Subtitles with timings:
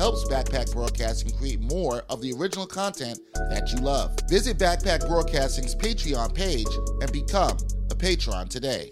[0.00, 3.20] helps Backpack Broadcasting create more of the original content
[3.50, 4.18] that you love.
[4.30, 6.66] Visit Backpack Broadcasting's Patreon page
[7.02, 7.58] and become
[7.90, 8.90] a patron today.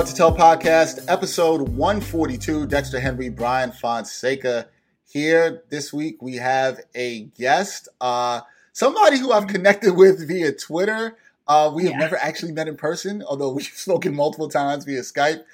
[0.00, 2.66] Hard to Tell podcast, episode 142.
[2.68, 4.66] Dexter Henry, Brian Fonseca
[5.06, 5.62] here.
[5.68, 8.40] This week we have a guest, uh,
[8.72, 11.18] somebody who I've connected with via Twitter.
[11.46, 11.98] Uh, we have Yeah.
[11.98, 15.44] never actually met in person, although we've spoken multiple times via Skype.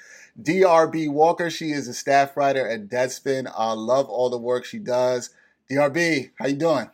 [0.41, 3.51] DRB Walker, she is a staff writer at Deadspin.
[3.53, 5.29] I love all the work she does.
[5.69, 6.89] DRB, how you doing?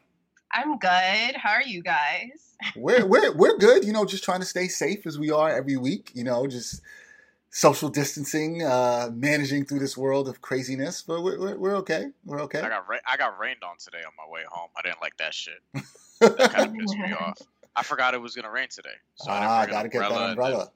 [0.52, 1.36] I'm good.
[1.36, 2.56] How are you guys?
[2.76, 3.84] we're we're we're good.
[3.84, 6.10] You know, just trying to stay safe as we are every week.
[6.16, 6.82] You know, just
[7.54, 11.02] social distancing, uh, managing through this world of craziness.
[11.04, 12.08] But we're we're, we're okay.
[12.26, 12.60] We're okay.
[12.60, 14.70] I got ra- I got rained on today on my way home.
[14.78, 15.62] I didn't like that shit.
[16.20, 17.38] That kind of pissed me off.
[17.76, 20.00] I forgot it was gonna rain today, so I didn't ah, bring an gotta get
[20.00, 20.72] that umbrella,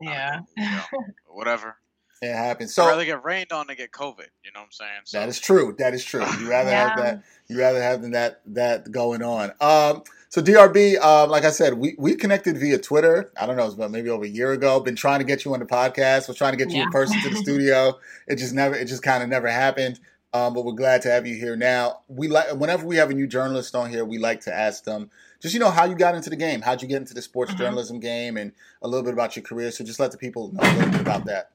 [0.00, 0.40] then- Yeah.
[0.56, 0.80] Yeah.
[0.92, 1.76] Know, Whatever.
[2.24, 2.74] It happens.
[2.74, 4.26] So, I'd rather get rained on than get COVID.
[4.44, 4.90] You know what I'm saying?
[5.04, 5.74] So, that is true.
[5.78, 6.24] That is true.
[6.40, 7.22] You rather have that.
[7.48, 9.52] You rather have than that that going on.
[9.60, 13.30] Um, so DRB, um, like I said, we we connected via Twitter.
[13.40, 14.80] I don't know, it's about maybe over a year ago.
[14.80, 16.26] Been trying to get you on the podcast.
[16.26, 17.98] Was trying to get you in person to the studio.
[18.26, 18.74] It just never.
[18.74, 20.00] It just kind of never happened.
[20.32, 22.00] Um, but we're glad to have you here now.
[22.08, 25.10] We like whenever we have a new journalist on here, we like to ask them
[25.40, 26.62] just you know how you got into the game.
[26.62, 27.58] How'd you get into the sports Mhm.
[27.58, 28.50] journalism game, and
[28.82, 29.70] a little bit about your career.
[29.70, 31.50] So just let the people know a little bit about that.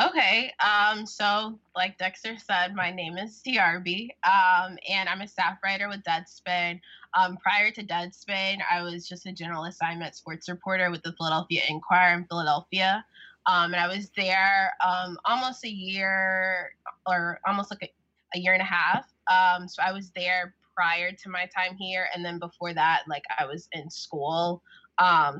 [0.00, 0.50] Okay.
[0.60, 4.08] Um, so like Dexter said, my name is DRB.
[4.24, 6.80] Um, and I'm a staff writer with Deadspin.
[7.12, 11.62] Um, prior to Deadspin, I was just a general assignment sports reporter with the Philadelphia
[11.68, 13.04] Inquirer in Philadelphia.
[13.46, 16.72] Um, and I was there um, almost a year
[17.06, 19.04] or almost like a, a year and a half.
[19.30, 23.24] Um, so I was there prior to my time here, and then before that, like
[23.38, 24.62] I was in school.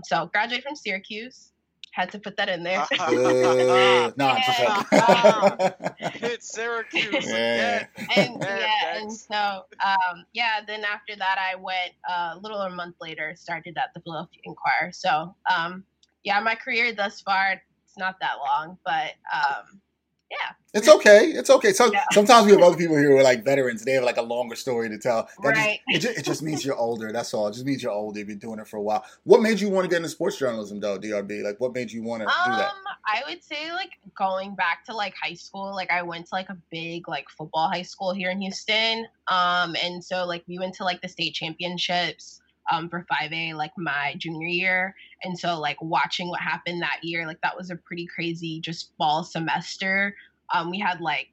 [0.04, 1.52] So graduated from Syracuse.
[1.92, 2.86] Had to put that in there.
[2.98, 4.82] Uh, no, I'm just Yeah.
[5.58, 6.10] joking.
[6.20, 7.86] hit Syracuse Yeah.
[8.16, 10.60] and Yeah, yeah, and so um, yeah.
[10.66, 13.34] Then after that, I went uh, a little over a month later.
[13.36, 14.92] Started at the Philadelphia Inquirer.
[14.92, 15.84] So um,
[16.24, 19.80] yeah, my career thus far it's not that long, but um,
[20.30, 20.36] yeah,
[20.72, 21.26] It's okay.
[21.26, 21.72] It's okay.
[21.72, 22.04] So Yeah.
[22.12, 23.84] sometimes we have other people here who are like veterans.
[23.84, 25.28] They have like a longer story to tell.
[25.42, 25.80] That Right.
[25.90, 27.10] Just, it, just, it just means you're older.
[27.12, 27.48] That's all.
[27.48, 28.20] It just means you're older.
[28.20, 29.04] You've been doing it for a while.
[29.24, 31.42] What made you want to get into sports journalism, though, DRB?
[31.42, 32.72] Like, what made you want to do um, that?
[33.06, 35.74] I would say like going back to like high school.
[35.74, 39.06] Like I went to like a big like football high school here in Houston.
[39.28, 42.40] Um, and so like we went to like the state championships.
[42.70, 44.94] Um, for 5A, like my junior year.
[45.24, 48.92] And so, like, watching what happened that year, like, that was a pretty crazy just
[48.96, 50.14] fall semester.
[50.52, 51.28] Um, we had like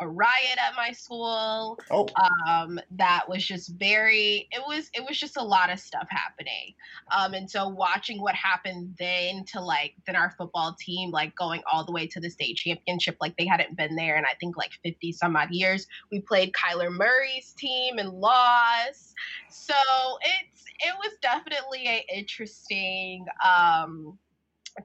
[0.00, 1.78] a riot at my school.
[1.90, 2.08] Oh,
[2.48, 6.74] um that was just very it was it was just a lot of stuff happening.
[7.16, 11.62] Um and so watching what happened then to like then our football team like going
[11.70, 14.56] all the way to the state championship like they hadn't been there in i think
[14.56, 15.86] like 50 some odd years.
[16.10, 19.14] We played kyler murray's team and lost.
[19.50, 19.74] So
[20.22, 24.18] it's it was definitely a interesting um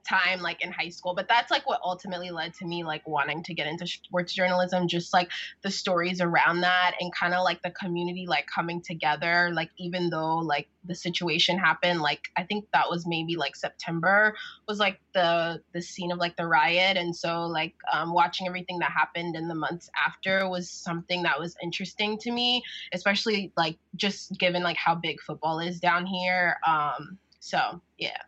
[0.08, 3.42] time like in high school but that's like what ultimately led to me like wanting
[3.42, 5.30] to get into sports journalism just like
[5.62, 10.10] the stories around that and kind of like the community like coming together like even
[10.10, 14.34] though like the situation happened like i think that was maybe like september
[14.68, 16.96] was like the the scene of like the riot.
[16.96, 21.40] And so like um, watching everything that happened in the months after was something that
[21.40, 22.62] was interesting to me
[22.92, 26.58] especially like just given like how big football is down here.
[26.66, 28.18] Um so yeah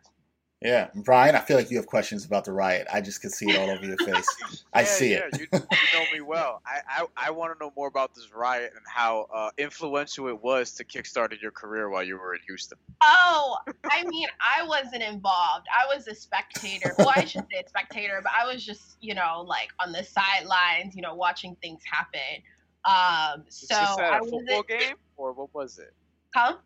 [0.61, 2.85] yeah, Brian, I feel like you have questions about the riot.
[2.91, 4.27] I just can see it all over your face.
[4.73, 5.39] I see yeah, it.
[5.39, 5.59] You, you,
[5.93, 6.61] know me well.
[6.65, 10.43] I, I, I want to know more about this riot and how uh, influential it
[10.43, 12.77] was to kickstarted your career while you were in Houston.
[13.01, 13.57] Oh,
[13.89, 15.67] I mean, I wasn't involved.
[15.73, 16.93] I was a spectator.
[16.97, 20.03] Well, I should say a spectator, but I was just, you know, like on the
[20.03, 22.43] sidelines, you know, watching things happen.
[22.83, 25.93] Um, so was this at a I football game or what was it?
[26.35, 26.57] Huh?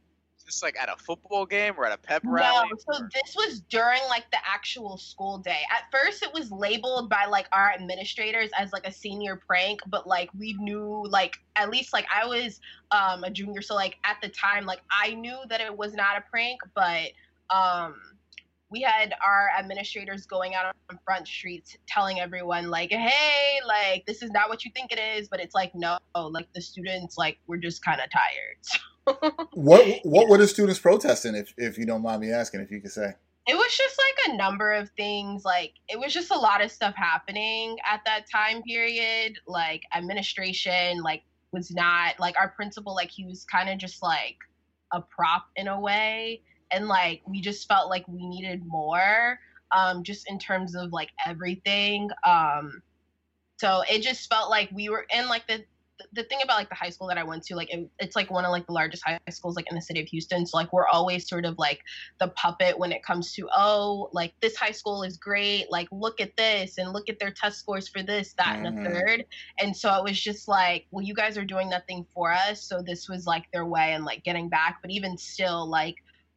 [0.43, 2.69] This like at a football game or at a pep rally?
[2.69, 5.61] No, so this was during like the actual school day.
[5.71, 10.07] At first, it was labeled by like our administrators as like a senior prank, but
[10.07, 12.59] like we knew like at least like I was
[12.91, 16.17] um a junior, so like at the time like I knew that it was not
[16.17, 17.11] a prank, but
[17.49, 17.95] um
[18.73, 24.23] we had our administrators going out on front streets telling everyone like hey like this
[24.23, 25.99] is not what you think it is but it's like no
[26.31, 28.57] like the students like we're just kind of tired
[29.53, 32.81] what what were the students protesting if if you don't mind me asking if you
[32.81, 33.13] could say?
[33.45, 36.71] It was just like a number of things like it was just a lot of
[36.71, 43.11] stuff happening at that time period like administration like was not like our principal like
[43.11, 44.37] he was kind of just like
[44.93, 46.41] a prop in a way
[46.71, 49.37] and like we just felt like we needed more
[49.75, 52.81] um just in terms of like everything um
[53.57, 55.63] so it just felt like we were in like the
[56.11, 58.29] the thing about like the high school that I went to, like it, it's like
[58.29, 60.45] one of like the largest high schools like in the city of Houston.
[60.45, 61.81] So like we're always sort of like
[62.19, 66.19] the puppet when it comes to oh like this high school is great, like look
[66.19, 68.65] at this and look at their test scores for this, that, mm-hmm.
[68.65, 69.25] and a third.
[69.59, 72.81] And so it was just like, well, you guys are doing nothing for us, so
[72.81, 74.79] this was like their way and like getting back.
[74.81, 75.95] But even still, like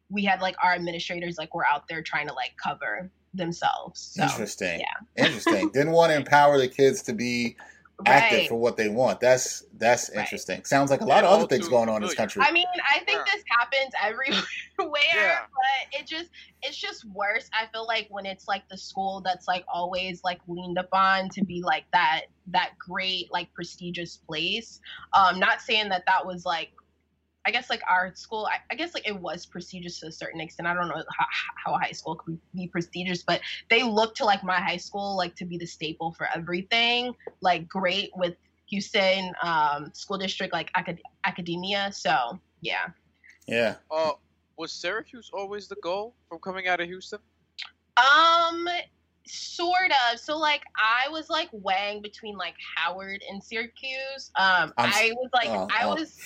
[0.09, 4.13] we had like our administrators like were out there trying to like cover themselves.
[4.15, 4.79] So, Interesting.
[4.79, 5.25] Yeah.
[5.25, 5.69] Interesting.
[5.73, 7.55] Didn't want to empower the kids to be
[8.05, 8.49] active right.
[8.49, 9.19] for what they want.
[9.19, 10.19] That's that's right.
[10.21, 10.63] interesting.
[10.65, 12.43] Sounds like a lot yeah, of other things going on in this country.
[12.45, 13.33] I mean, I think yeah.
[13.33, 14.43] this happens everywhere,
[15.13, 15.39] yeah.
[15.91, 16.29] but it just
[16.61, 17.49] it's just worse.
[17.53, 21.43] I feel like when it's like the school that's like always like leaned upon to
[21.43, 24.79] be like that that great like prestigious place.
[25.13, 26.71] Um not saying that that was like
[27.47, 30.41] I guess like our school, I, I, guess like it was prestigious to a certain
[30.41, 30.67] extent.
[30.67, 33.39] I don't know how, how a high school could be prestigious, but
[33.69, 37.15] they look to like my high school like to be the staple for everything.
[37.39, 38.35] Like great with
[38.65, 41.89] Houston um, school district, like acad- academia.
[41.93, 42.87] So yeah.
[43.47, 43.75] Yeah.
[43.89, 44.11] Uh,
[44.57, 47.19] was Syracuse always the goal from coming out of Houston?
[47.95, 48.67] Um,
[49.25, 50.19] sort of.
[50.19, 54.31] So like I was like weighing between like Howard and Syracuse.
[54.37, 56.19] Um, I'm, i was like uh, I uh, was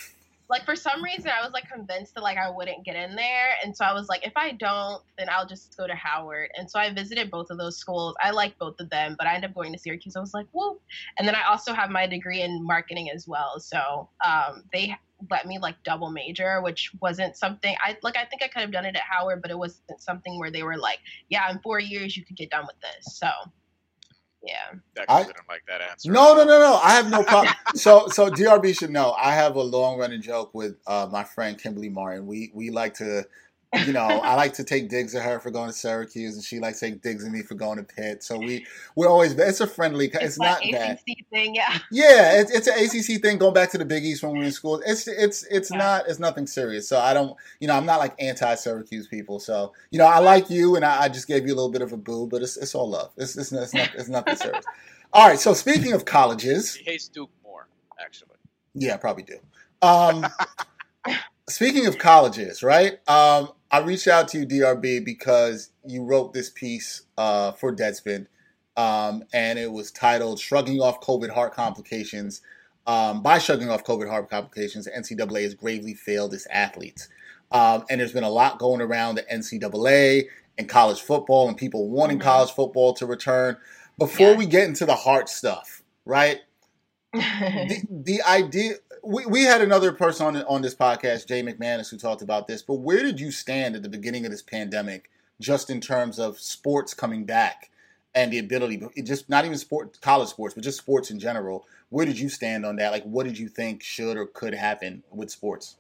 [0.52, 3.56] like for some reason I was like convinced that like I wouldn't get in there.
[3.64, 6.50] And so I was like, if I don't, then I'll just go to Howard.
[6.58, 8.16] And so I visited both of those schools.
[8.22, 10.18] I like both of them, but I ended up going to Syracuse.
[10.18, 10.78] I was like, whoa.
[11.18, 13.62] And then I also have my degree in marketing as well.
[13.62, 14.94] So um, they
[15.30, 18.18] let me like double major, which wasn't something I like.
[18.18, 20.64] I think I could have done it at Howard, but it wasn't something where they
[20.64, 21.00] were like,
[21.30, 23.18] yeah, in four years you could get done with this.
[23.18, 23.30] So
[24.44, 25.04] yeah.
[25.08, 26.12] I didn't like that answer.
[26.12, 26.80] No, no, no, no.
[26.82, 27.54] I have no problem.
[27.76, 29.14] so, so DRB should know.
[29.14, 32.26] I have a long running joke with uh, my friend Kimberly Martin.
[32.26, 33.26] We we like to
[33.86, 36.60] you know, I like to take digs at her for going to Syracuse, and she
[36.60, 38.22] likes to take digs at me for going to Pitt.
[38.22, 40.08] So we we're always it's a friendly.
[40.08, 41.00] It's, it's not ACC bad.
[41.32, 41.78] thing, yeah.
[41.90, 43.38] Yeah, it's, it's an ACC thing.
[43.38, 45.78] Going back to the Big East when we were in school, it's it's it's yeah.
[45.78, 46.88] not it's nothing serious.
[46.88, 49.40] So I don't, you know, I'm not like anti Syracuse people.
[49.40, 51.82] So you know, I like you, and I, I, just gave you a little bit
[51.82, 53.12] of a boo, but it's it's all love.
[53.16, 54.66] It's it's, it's not it's nothing serious.
[55.14, 55.40] All right.
[55.40, 57.68] So speaking of colleges, he hates Duke more,
[58.00, 58.36] actually.
[58.74, 59.38] Yeah, I probably do.
[59.82, 60.26] Um,
[61.52, 62.94] speaking of colleges, right?
[63.08, 68.28] Um, I reached out to you, DRB, because you wrote this piece uh, for Deadspin,
[68.76, 72.42] um, and it was titled "Shrugging Off COVID Heart Complications."
[72.88, 77.10] Um, by shrugging off COVID heart complications, NCAA has gravely failed its athletes.
[77.52, 80.26] Um, and there's been a lot going around the NCAA
[80.58, 82.28] and college football, and people wanting mm-hmm.
[82.28, 83.58] college football to return.
[84.00, 84.38] Before yeah.
[84.38, 86.40] we get into the heart stuff, right?
[87.14, 91.98] the, the idea we, we had another person on on this podcast, Jay McManus, who
[91.98, 92.62] talked about this.
[92.62, 96.40] But where did you stand at the beginning of this pandemic, just in terms of
[96.40, 97.70] sports coming back
[98.14, 101.66] and the ability, just not even sport, college sports, but just sports in general?
[101.90, 102.92] Where did you stand on that?
[102.92, 105.76] Like, what did you think should or could happen with sports?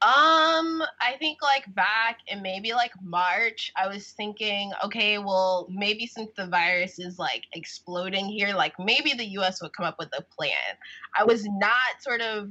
[0.00, 6.06] Um, I think like back in maybe like March, I was thinking, okay, well, maybe
[6.06, 10.10] since the virus is like exploding here, like maybe the US would come up with
[10.16, 10.52] a plan.
[11.18, 12.50] I was not sort of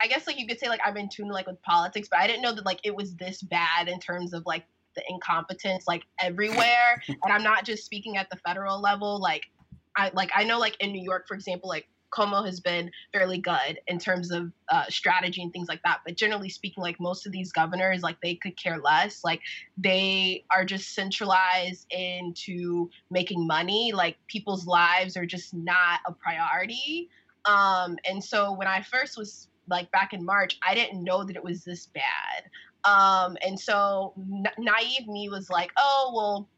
[0.00, 2.26] I guess like you could say like I'm in tune like with politics, but I
[2.26, 4.64] didn't know that like it was this bad in terms of like
[4.94, 7.02] the incompetence like everywhere.
[7.08, 9.18] and I'm not just speaking at the federal level.
[9.20, 9.44] Like
[9.96, 13.38] I like I know like in New York, for example, like Cuomo has been fairly
[13.38, 16.00] good in terms of uh, strategy and things like that.
[16.04, 19.24] But generally speaking, like most of these governors, like they could care less.
[19.24, 19.40] Like
[19.76, 23.92] they are just centralized into making money.
[23.92, 27.08] Like people's lives are just not a priority.
[27.44, 31.36] Um, and so when I first was like back in March, I didn't know that
[31.36, 32.50] it was this bad.
[32.84, 36.48] Um, and so na- naive me was like, oh, well,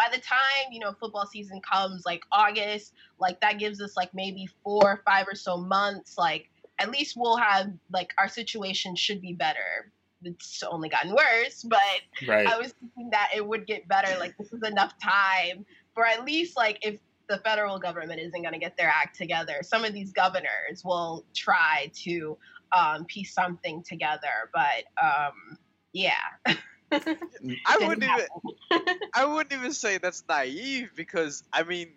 [0.00, 4.14] by the time, you know, football season comes, like August, like that gives us like
[4.14, 8.96] maybe four or five or so months, like at least we'll have like our situation
[8.96, 9.92] should be better.
[10.22, 11.80] It's only gotten worse, but
[12.26, 12.46] right.
[12.46, 14.18] I was thinking that it would get better.
[14.18, 18.54] Like this is enough time for at least like if the federal government isn't going
[18.54, 22.38] to get their act together, some of these governors will try to
[22.74, 24.48] um, piece something together.
[24.54, 25.58] But um,
[25.92, 26.14] yeah.
[27.66, 31.88] I wouldn't even I wouldn't even say that's naive because I mean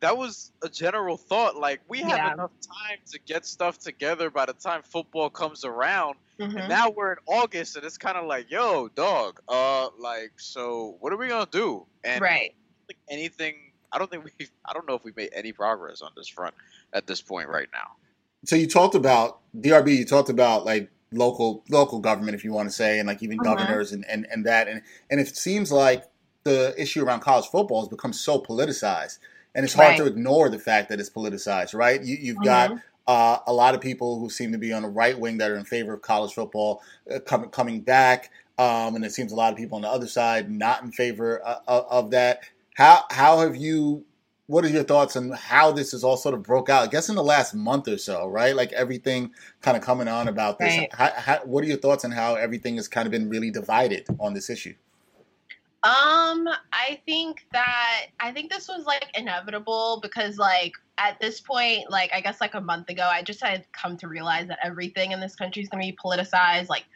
[0.00, 2.32] that was a general thought like we have yeah.
[2.32, 6.56] enough time to get stuff together by the time football comes around mm-hmm.
[6.56, 10.96] and now we're in August and it's kind of like yo dog uh like so
[11.00, 12.54] what are we going to do and right
[12.88, 13.54] like anything
[13.92, 16.54] I don't think we I don't know if we made any progress on this front
[16.92, 17.92] at this point right now
[18.44, 22.68] so you talked about DRB you talked about like local local government, if you want
[22.68, 23.54] to say, and like even uh-huh.
[23.54, 24.68] governors and, and, and that.
[24.68, 26.04] And and it seems like
[26.44, 29.18] the issue around college football has become so politicized,
[29.54, 29.98] and it's hard right.
[29.98, 32.02] to ignore the fact that it's politicized, right?
[32.02, 32.68] You, you've uh-huh.
[32.68, 35.50] got uh, a lot of people who seem to be on the right wing that
[35.50, 39.36] are in favor of college football uh, coming coming back, um, and it seems a
[39.36, 42.42] lot of people on the other side not in favor uh, of that.
[42.74, 44.04] How how have you
[44.50, 46.82] what are your thoughts on how this is all sort of broke out?
[46.82, 48.56] I guess in the last month or so, right?
[48.56, 49.30] Like everything
[49.62, 50.76] kind of coming on about this.
[50.76, 50.92] Right.
[50.92, 54.06] How, how, what are your thoughts on how everything has kind of been really divided
[54.18, 54.74] on this issue?
[55.84, 61.88] Um, I think that I think this was like inevitable because like at this point,
[61.88, 65.12] like I guess like a month ago, I just had come to realize that everything
[65.12, 66.68] in this country is going to be politicized.
[66.68, 66.86] Like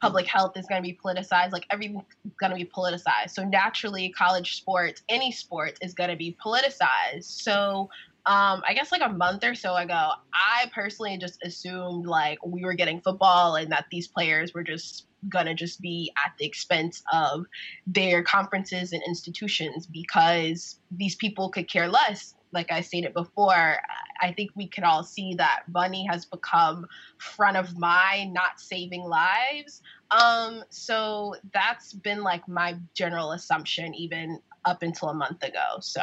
[0.00, 2.02] public health is going to be politicized like everything's
[2.40, 3.30] going to be politicized.
[3.30, 7.24] So naturally college sports any sport is going to be politicized.
[7.24, 7.90] So
[8.26, 12.64] um, I guess like a month or so ago, I personally just assumed like we
[12.64, 17.02] were getting football and that these players were just gonna just be at the expense
[17.12, 17.44] of
[17.86, 23.78] their conferences and institutions because these people could care less like I stated before,
[24.20, 26.86] I think we can all see that money has become
[27.18, 29.82] front of mind, not saving lives.
[30.10, 35.78] Um, so that's been like my general assumption, even up until a month ago.
[35.80, 36.02] So.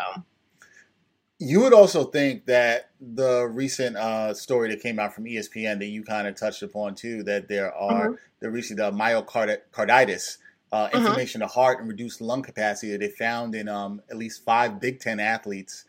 [1.40, 5.86] You would also think that the recent uh, story that came out from ESPN that
[5.86, 8.16] you kind of touched upon too, that there are mm-hmm.
[8.40, 10.38] the recent uh, myocarditis,
[10.72, 10.98] uh, mm-hmm.
[10.98, 14.44] inflammation of the heart, and reduced lung capacity that they found in um, at least
[14.44, 15.86] five Big Ten athletes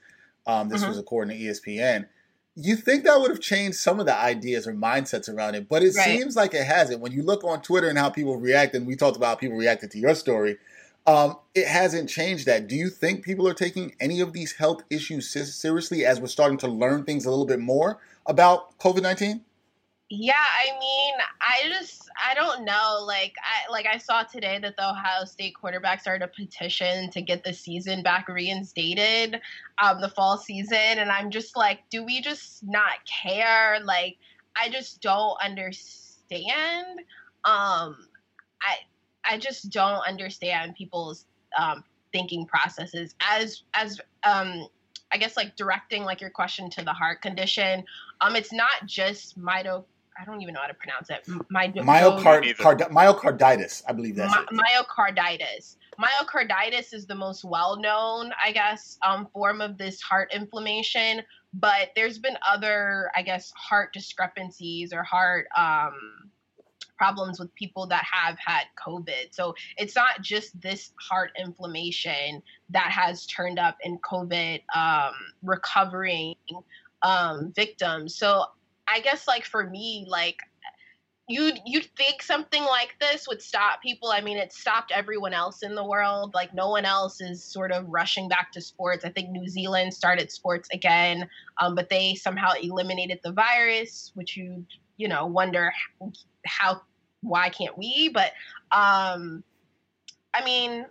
[0.48, 0.88] um, this mm-hmm.
[0.88, 2.06] was according to ESPN.
[2.56, 5.82] You think that would have changed some of the ideas or mindsets around it, but
[5.82, 6.04] it right.
[6.18, 7.00] seems like it hasn't.
[7.00, 9.56] When you look on Twitter and how people react, and we talked about how people
[9.56, 10.56] reacted to your story,
[11.06, 12.66] um, it hasn't changed that.
[12.66, 16.58] Do you think people are taking any of these health issues seriously as we're starting
[16.58, 19.42] to learn things a little bit more about COVID 19?
[20.10, 23.04] Yeah, I mean, I just I don't know.
[23.06, 27.20] Like I like I saw today that the Ohio State quarterback started a petition to
[27.20, 29.38] get the season back reinstated,
[29.82, 33.80] um, the fall season, and I'm just like, do we just not care?
[33.84, 34.16] Like,
[34.56, 37.00] I just don't understand.
[37.44, 38.08] Um,
[38.62, 38.76] I
[39.26, 41.26] I just don't understand people's
[41.58, 44.68] um, thinking processes as as um
[45.12, 47.84] I guess like directing like your question to the heart condition.
[48.22, 49.84] Um, it's not just mito
[50.20, 51.26] I don't even know how to pronounce it.
[51.48, 55.76] My, Myocard, card, myocarditis, I believe that's my, Myocarditis.
[56.00, 61.22] Myocarditis is the most well-known, I guess, um, form of this heart inflammation.
[61.54, 66.30] But there's been other, I guess, heart discrepancies or heart um,
[66.96, 69.28] problems with people that have had COVID.
[69.32, 76.34] So it's not just this heart inflammation that has turned up in COVID um, recovering
[77.02, 78.16] um, victims.
[78.16, 78.44] So
[78.90, 80.38] I guess like for me, like
[81.28, 84.08] you'd you'd think something like this would stop people.
[84.10, 86.32] I mean, it stopped everyone else in the world.
[86.34, 89.04] Like no one else is sort of rushing back to sports.
[89.04, 91.28] I think New Zealand started sports again,
[91.60, 94.64] um, but they somehow eliminated the virus, which you
[94.96, 95.72] you know wonder
[96.46, 96.80] how
[97.20, 98.08] why can't we?
[98.08, 98.32] But
[98.72, 99.44] um,
[100.32, 100.86] I mean,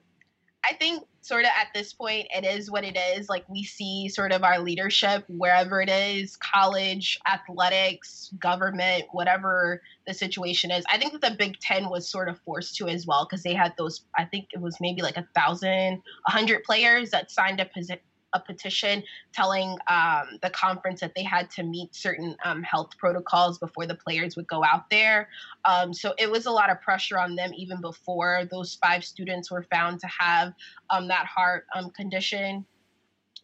[0.68, 3.30] I think sort of at this point it is what it is.
[3.30, 10.14] Like we see sort of our leadership wherever it is, college, athletics, government, whatever the
[10.14, 10.84] situation is.
[10.90, 13.54] I think that the Big Ten was sort of forced to as well because they
[13.54, 14.04] had those.
[14.18, 18.02] I think it was maybe like a thousand, a hundred players that signed a position
[18.34, 19.04] a petition
[19.34, 23.96] telling um, the conference that they had to meet certain um, health protocols before the
[23.96, 25.30] players would go out there.
[25.66, 29.50] Um, so it was a lot of pressure on them even before those five students
[29.50, 30.54] were found to have
[30.90, 32.66] um, that heart um, condition.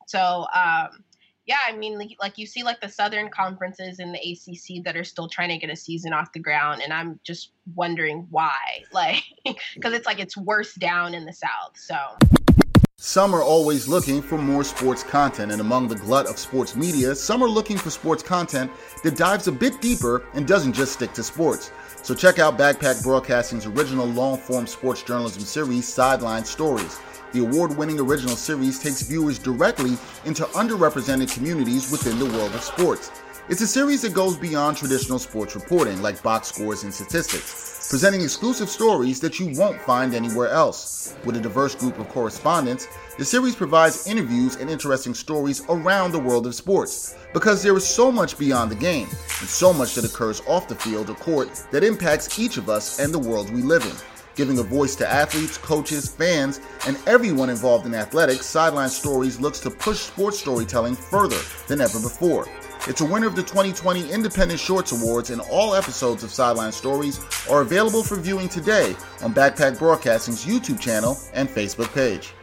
[0.07, 1.03] So um,
[1.45, 4.95] yeah, I mean, like, like, you see, like the Southern conferences in the ACC that
[4.95, 8.55] are still trying to get a season off the ground, and I'm just wondering why,
[8.93, 9.23] like,
[9.75, 11.75] because it's like it's worse down in the South.
[11.75, 11.95] So.
[13.05, 17.13] Some are always looking for more sports content, and among the glut of sports media,
[17.13, 18.71] some are looking for sports content
[19.03, 21.69] that dives a bit deeper and doesn't just stick to sports.
[22.01, 26.97] So check out Backpack Broadcasting's original long form sports journalism series, Sideline Stories.
[27.33, 32.63] The award winning original series takes viewers directly into underrepresented communities within the world of
[32.63, 33.11] sports.
[33.49, 38.21] It's a series that goes beyond traditional sports reporting, like box scores and statistics presenting
[38.21, 41.15] exclusive stories that you won't find anywhere else.
[41.25, 42.87] With a diverse group of correspondents,
[43.19, 47.87] the series provides interviews and interesting stories around the world of sports because there is
[47.87, 51.49] so much beyond the game and so much that occurs off the field or court
[51.69, 53.95] that impacts each of us and the world we live in.
[54.35, 59.59] Giving a voice to athletes, coaches, fans, and everyone involved in athletics, Sideline Stories looks
[59.59, 62.47] to push sports storytelling further than ever before.
[62.85, 67.21] It's a winner of the 2020 Independent Shorts Awards, and all episodes of Sideline Stories
[67.49, 72.33] are available for viewing today on Backpack Broadcasting's YouTube channel and Facebook page.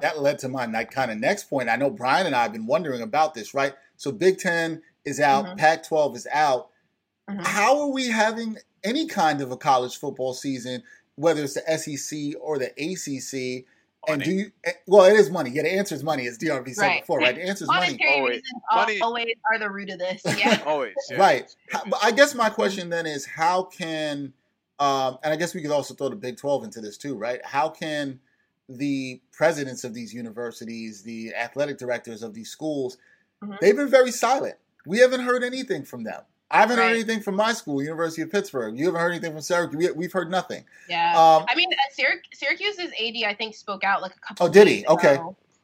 [0.00, 1.68] That led to my kind of next point.
[1.68, 3.74] I know Brian and I have been wondering about this, right?
[3.98, 5.56] So Big Ten is out, mm-hmm.
[5.56, 6.70] Pac 12 is out.
[7.28, 7.40] Mm-hmm.
[7.44, 10.82] How are we having any kind of a college football season,
[11.16, 13.66] whether it's the SEC or the ACC?
[14.08, 14.52] And do you?
[14.64, 15.50] Eh, well, it is money.
[15.50, 17.02] Yeah, the answer is money, as DRB said right.
[17.02, 17.34] before, right?
[17.34, 17.98] The answer is money.
[18.14, 18.42] Always,
[18.74, 19.00] money.
[19.00, 20.22] always are the root of this.
[20.38, 20.94] Yeah, always.
[21.10, 21.16] Yeah.
[21.16, 21.56] Right.
[21.72, 24.32] But I guess my question then is, how can,
[24.78, 27.40] um, and I guess we could also throw the Big Twelve into this too, right?
[27.44, 28.20] How can
[28.68, 32.98] the presidents of these universities, the athletic directors of these schools,
[33.42, 33.54] mm-hmm.
[33.60, 34.56] they've been very silent.
[34.86, 36.22] We haven't heard anything from them.
[36.50, 36.88] I haven't right.
[36.88, 38.78] heard anything from my school, University of Pittsburgh.
[38.78, 39.94] You haven't heard anything from Syracuse.
[39.94, 40.64] We, have heard nothing.
[40.88, 41.10] Yeah.
[41.10, 44.46] Um, I mean, uh, Syracuse's AD, I think, spoke out like a couple.
[44.46, 44.84] Oh, did he?
[44.84, 44.94] Ago.
[44.94, 45.18] Okay.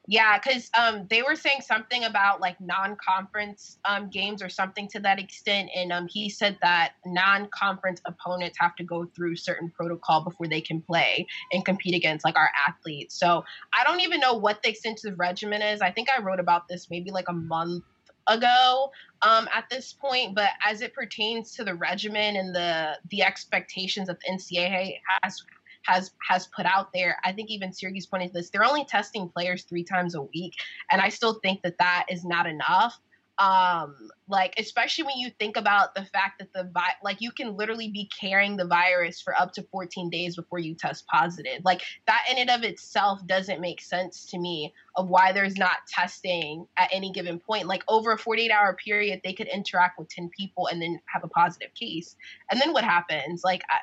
[0.07, 5.01] Yeah, because um, they were saying something about like non-conference um, games or something to
[5.01, 10.23] that extent, and um, he said that non-conference opponents have to go through certain protocol
[10.23, 13.19] before they can play and compete against like our athletes.
[13.19, 13.45] So
[13.79, 15.81] I don't even know what the extensive regimen is.
[15.81, 17.83] I think I wrote about this maybe like a month
[18.27, 18.91] ago
[19.23, 24.09] um, at this point, but as it pertains to the regimen and the the expectations
[24.09, 25.43] that the NCAA has
[25.85, 28.51] has has put out there, I think even Syracuse pointed to this.
[28.51, 30.55] They're only testing players three times a week,
[30.91, 32.99] and I still think that that is not enough
[33.39, 33.97] um
[34.29, 37.89] like especially when you think about the fact that the vi- like you can literally
[37.89, 42.25] be carrying the virus for up to 14 days before you test positive like that
[42.31, 46.89] in and of itself doesn't make sense to me of why there's not testing at
[46.93, 50.69] any given point like over a 48 hour period they could interact with 10 people
[50.69, 52.15] and then have a positive case
[52.53, 53.79] and then what happens like I,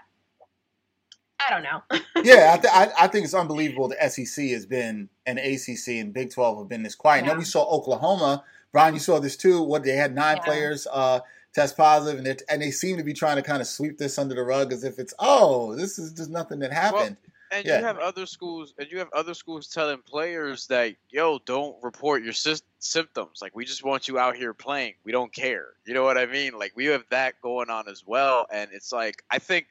[1.47, 1.81] I don't know.
[2.23, 3.87] yeah, I, th- I, I, think it's unbelievable.
[3.87, 7.23] The SEC has been, and ACC and Big Twelve have been this quiet.
[7.23, 7.29] Yeah.
[7.29, 9.61] Then we saw Oklahoma Brian, you saw this too.
[9.61, 10.43] What they had nine yeah.
[10.43, 11.19] players uh,
[11.53, 14.35] test positive, and and they seem to be trying to kind of sweep this under
[14.35, 17.17] the rug as if it's oh, this is just nothing that happened.
[17.21, 17.79] Well, and yeah.
[17.79, 22.23] you have other schools, and you have other schools telling players that yo, don't report
[22.23, 23.39] your sy- symptoms.
[23.41, 24.93] Like we just want you out here playing.
[25.03, 25.67] We don't care.
[25.85, 26.57] You know what I mean?
[26.57, 29.67] Like we have that going on as well, and it's like I think,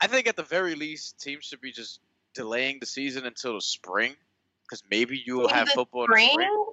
[0.00, 2.00] I think at the very least, teams should be just
[2.34, 4.14] delaying the season until the spring
[4.64, 6.30] because maybe you will have football spring?
[6.30, 6.66] in the spring.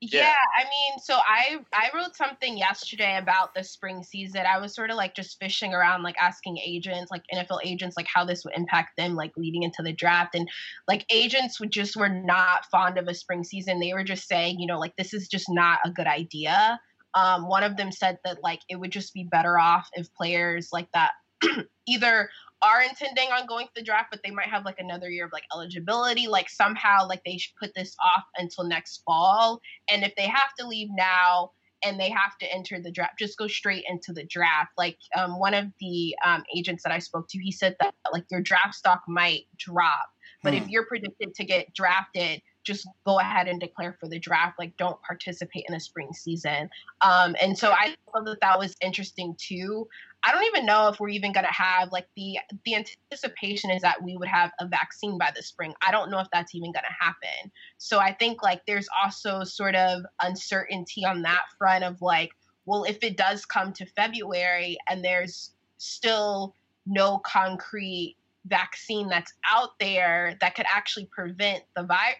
[0.00, 0.20] Yeah.
[0.20, 0.34] yeah.
[0.54, 4.42] I mean, so I I wrote something yesterday about the spring season.
[4.46, 8.06] I was sort of like just fishing around, like asking agents, like NFL agents, like
[8.12, 10.48] how this would impact them, like leading into the draft, and
[10.86, 13.80] like agents would just were not fond of a spring season.
[13.80, 16.78] They were just saying, you know, like this is just not a good idea.
[17.14, 20.68] Um, one of them said that like it would just be better off if players
[20.72, 21.12] like that
[21.88, 22.28] either
[22.62, 25.32] are intending on going to the draft, but they might have like another year of
[25.32, 26.26] like eligibility.
[26.26, 29.60] Like somehow, like they should put this off until next fall.
[29.90, 31.52] And if they have to leave now
[31.84, 34.72] and they have to enter the draft, just go straight into the draft.
[34.78, 38.24] Like um, one of the um, agents that I spoke to, he said that like
[38.30, 40.08] your draft stock might drop,
[40.42, 40.62] but hmm.
[40.62, 44.58] if you're predicted to get drafted, just go ahead and declare for the draft.
[44.58, 46.68] Like, don't participate in the spring season.
[47.00, 49.88] Um, and so I thought that that was interesting too.
[50.26, 53.82] I don't even know if we're even going to have like the the anticipation is
[53.82, 55.72] that we would have a vaccine by the spring.
[55.86, 57.52] I don't know if that's even going to happen.
[57.78, 62.30] So I think like there's also sort of uncertainty on that front of like,
[62.64, 66.54] well, if it does come to February and there's still
[66.86, 72.16] no concrete vaccine that's out there that could actually prevent the virus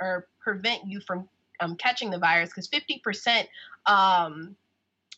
[0.00, 1.28] or prevent you from
[1.60, 3.46] um, catching the virus because 50%
[3.86, 4.56] um,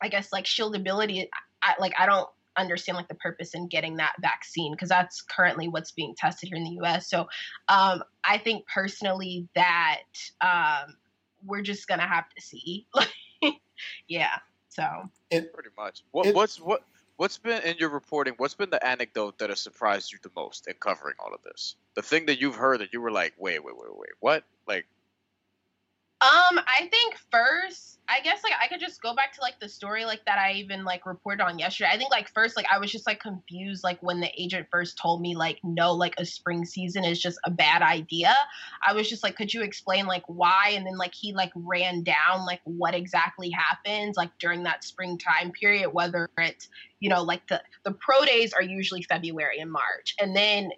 [0.02, 1.28] i guess like shieldability
[1.62, 5.68] I, like i don't understand like the purpose in getting that vaccine because that's currently
[5.68, 7.26] what's being tested here in the us so
[7.68, 10.02] um, i think personally that
[10.40, 10.96] um,
[11.44, 12.86] we're just gonna have to see
[14.08, 14.36] yeah
[14.68, 14.84] so
[15.30, 16.82] it, pretty much what, it, what's what
[17.20, 18.32] What's been in your reporting?
[18.38, 21.76] What's been the anecdote that has surprised you the most in covering all of this?
[21.94, 24.44] The thing that you've heard that you were like, wait, wait, wait, wait, what?
[24.66, 24.86] Like,
[26.22, 29.68] um, I think first I guess like I could just go back to like the
[29.68, 31.90] story like that I even like reported on yesterday.
[31.92, 34.98] I think like first like I was just like confused like when the agent first
[34.98, 38.34] told me like no like a spring season is just a bad idea.
[38.86, 42.02] I was just like could you explain like why and then like he like ran
[42.02, 46.68] down like what exactly happens like during that spring time period whether it's
[46.98, 50.70] you know like the the pro days are usually February and March and then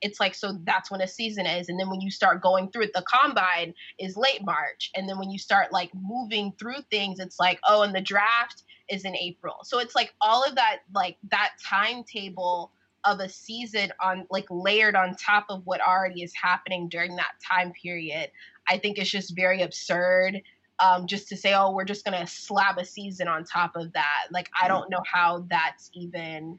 [0.00, 2.84] it's like so that's when a season is and then when you start going through
[2.84, 6.84] it the combine is late March and then when you start like moving through through
[6.90, 9.56] things, it's like, oh, and the draft is in April.
[9.64, 12.72] So it's like all of that, like that timetable
[13.04, 17.32] of a season on like layered on top of what already is happening during that
[17.46, 18.30] time period.
[18.68, 20.40] I think it's just very absurd.
[20.80, 24.26] Um, just to say, oh, we're just gonna slap a season on top of that.
[24.32, 26.58] Like, I don't know how that's even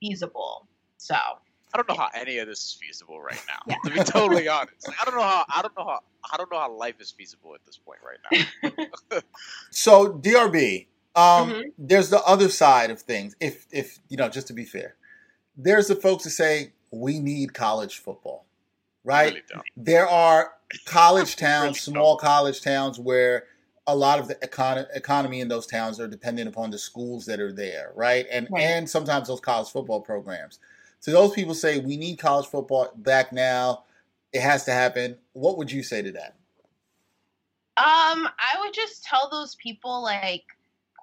[0.00, 0.66] feasible.
[0.98, 3.60] So I don't know how any of this is feasible right now.
[3.66, 3.76] Yeah.
[3.84, 6.58] To be totally honest, I don't know how I don't know how I don't know
[6.58, 8.46] how life is feasible at this point right
[9.12, 9.20] now.
[9.70, 11.60] so DRB, um, mm-hmm.
[11.78, 13.34] there's the other side of things.
[13.40, 14.96] If if you know, just to be fair,
[15.56, 18.46] there's the folks that say we need college football,
[19.04, 19.34] right?
[19.34, 20.52] Really there are
[20.86, 22.20] college towns, really small don't.
[22.20, 23.44] college towns where
[23.88, 27.40] a lot of the econ- economy in those towns are dependent upon the schools that
[27.40, 28.26] are there, right?
[28.30, 28.62] And right.
[28.62, 30.60] and sometimes those college football programs.
[31.00, 33.84] So those people say we need college football back now.
[34.32, 35.18] It has to happen.
[35.32, 36.36] What would you say to that?
[37.76, 40.44] Um, I would just tell those people like,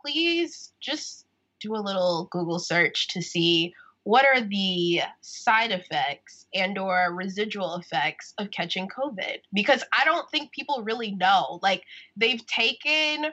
[0.01, 1.25] please just
[1.59, 3.73] do a little Google search to see
[4.05, 10.29] what are the side effects and or residual effects of catching covid because i don't
[10.29, 11.83] think people really know like
[12.15, 13.25] they've taken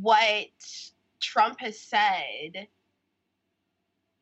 [0.00, 0.48] what
[1.20, 2.66] trump has said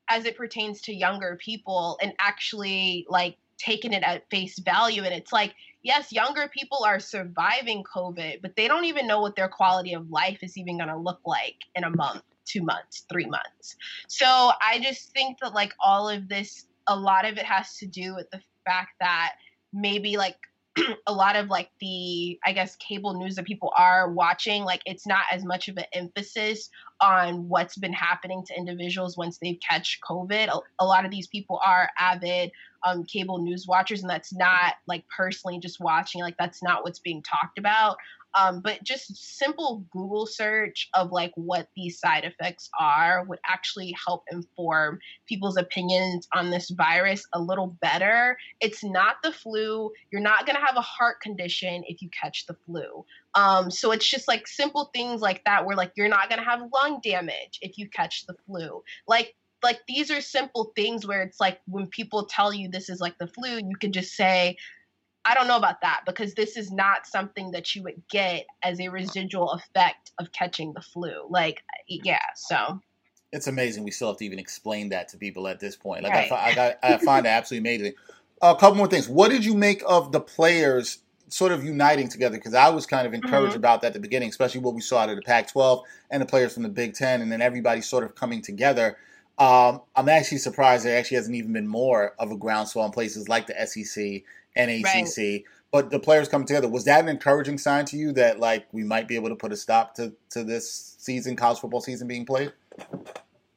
[0.09, 5.03] as it pertains to younger people and actually like taking it at face value.
[5.03, 5.55] And it's like
[5.87, 10.11] yes younger people are surviving covid but they don't even know what their quality of
[10.11, 13.77] life is even going to look like in a month two months three months.
[14.09, 17.87] So i just think that like all of this a lot of it has to
[17.87, 19.35] do with the fact that
[19.73, 20.37] maybe like
[21.07, 25.07] a lot of like the i guess cable news that people are watching like it's
[25.07, 26.69] not as much of an emphasis
[27.01, 30.49] on what's been happening to individuals once they've catch covid.
[30.49, 32.51] A, a lot of these people are avid
[32.87, 37.01] um, cable news watchers and that's not like personally just watching like that's not what's
[37.01, 37.97] being talked about
[38.37, 43.97] um, but just simple Google search of like what these side effects are would actually
[44.07, 48.37] help inform people's opinions on this virus a little better.
[48.61, 49.91] It's not the flu.
[50.11, 53.07] You're not going to have a heart condition if you catch the flu.
[53.35, 56.49] Um, so it's just like simple things like that where like you're not going to
[56.49, 58.83] have lung damage if you catch the flu.
[59.09, 63.01] Like like these are simple things where it's like when people tell you this is
[63.01, 64.57] like the flu, you can just say,
[65.27, 68.79] I don't know about that because this is not something that you would get as
[68.81, 71.27] a residual effect of catching the flu.
[71.29, 72.81] Like, yeah, so.
[73.33, 73.83] It's amazing.
[73.83, 76.05] We still have to even explain that to people at this point.
[76.05, 76.33] Like, right.
[76.33, 77.95] I, I, I find it absolutely amazing.
[78.41, 79.09] A couple more things.
[79.09, 82.37] What did you make of the players sort of uniting together?
[82.37, 83.57] Because I was kind of encouraged mm-hmm.
[83.57, 86.23] about that at the beginning, especially what we saw out of the Pac 12 and
[86.23, 88.97] the players from the Big Ten, and then everybody sort of coming together.
[89.39, 93.29] Um, I'm actually surprised there actually hasn't even been more of a groundswell in places
[93.29, 94.23] like the SEC
[94.55, 95.17] and ACC.
[95.19, 95.45] Right.
[95.73, 98.83] But the players coming together was that an encouraging sign to you that like we
[98.83, 102.25] might be able to put a stop to to this season, college football season being
[102.25, 102.53] played?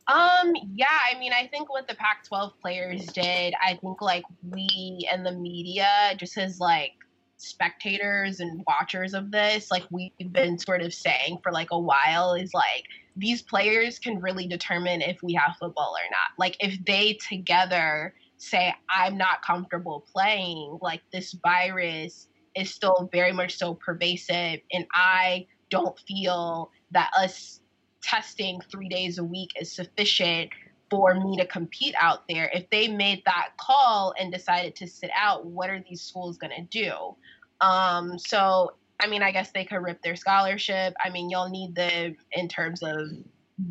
[0.07, 4.23] Um, yeah, I mean, I think what the Pac 12 players did, I think like
[4.49, 5.87] we and the media,
[6.17, 6.93] just as like
[7.37, 12.33] spectators and watchers of this, like we've been sort of saying for like a while,
[12.33, 12.85] is like
[13.19, 16.37] these players can really determine if we have football or not.
[16.37, 23.31] Like if they together say I'm not comfortable playing, like this virus is still very
[23.31, 27.61] much so pervasive, and I don't feel that us
[28.01, 30.49] testing three days a week is sufficient
[30.89, 32.49] for me to compete out there.
[32.53, 36.53] If they made that call and decided to sit out, what are these schools going
[36.55, 36.93] to do?
[37.61, 40.93] Um, so, I mean, I guess they could rip their scholarship.
[41.03, 43.09] I mean, you'll need them in terms of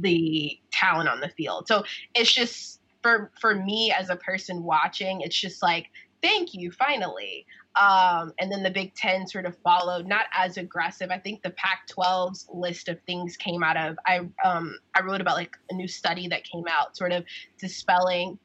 [0.01, 1.69] the talent on the field.
[1.69, 6.73] So it's just for for me as a person watching, it's just like thank you
[6.73, 7.47] finally
[7.79, 11.11] um, and then the Big Ten sort of followed, not as aggressive.
[11.11, 13.97] I think the Pac-12's list of things came out of.
[14.05, 17.25] I um, I wrote about like a new study that came out, sort of
[17.59, 18.39] dispelling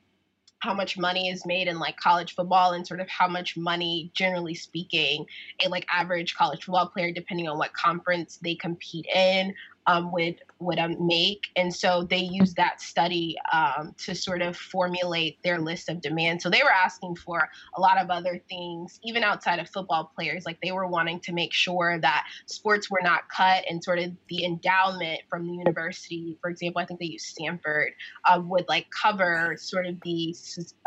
[0.64, 4.10] how much money is made in like college football and sort of how much money
[4.14, 5.26] generally speaking
[5.66, 9.54] a like average college football player depending on what conference they compete in
[9.88, 14.56] um, would would um, make, and so they used that study um, to sort of
[14.56, 16.44] formulate their list of demands.
[16.44, 20.46] So they were asking for a lot of other things, even outside of football players.
[20.46, 24.12] Like they were wanting to make sure that sports were not cut, and sort of
[24.30, 27.92] the endowment from the university, for example, I think they used Stanford,
[28.26, 30.36] uh, would like cover sort of the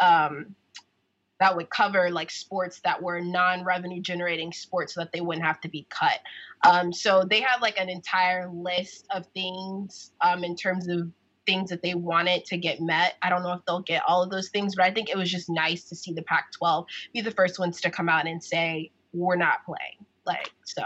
[0.03, 0.55] um,
[1.41, 5.61] that would cover like sports that were non-revenue generating sports so that they wouldn't have
[5.61, 6.21] to be cut.
[6.65, 11.11] Um, so they have like an entire list of things um, in terms of
[11.47, 13.15] things that they wanted to get met.
[13.23, 15.31] I don't know if they'll get all of those things but i think it was
[15.31, 18.43] just nice to see the pac 12 be the first ones to come out and
[18.43, 20.05] say we're not playing.
[20.25, 20.83] Like so.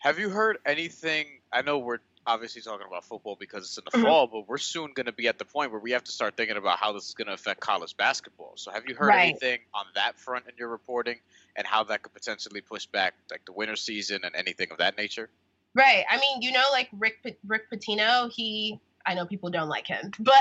[0.00, 3.90] Have you heard anything i know we're obviously talking about football because it's in the
[3.90, 4.06] mm-hmm.
[4.06, 6.36] fall, but we're soon going to be at the point where we have to start
[6.36, 8.52] thinking about how this is going to affect college basketball.
[8.56, 9.30] So, have you heard right.
[9.30, 11.20] anything on that front in your reporting
[11.56, 14.96] and how that could potentially push back like the winter season and anything of that
[14.96, 15.28] nature?
[15.74, 16.04] Right.
[16.10, 20.10] I mean, you know, like Rick Rick Pitino, he I know people don't like him,
[20.18, 20.34] but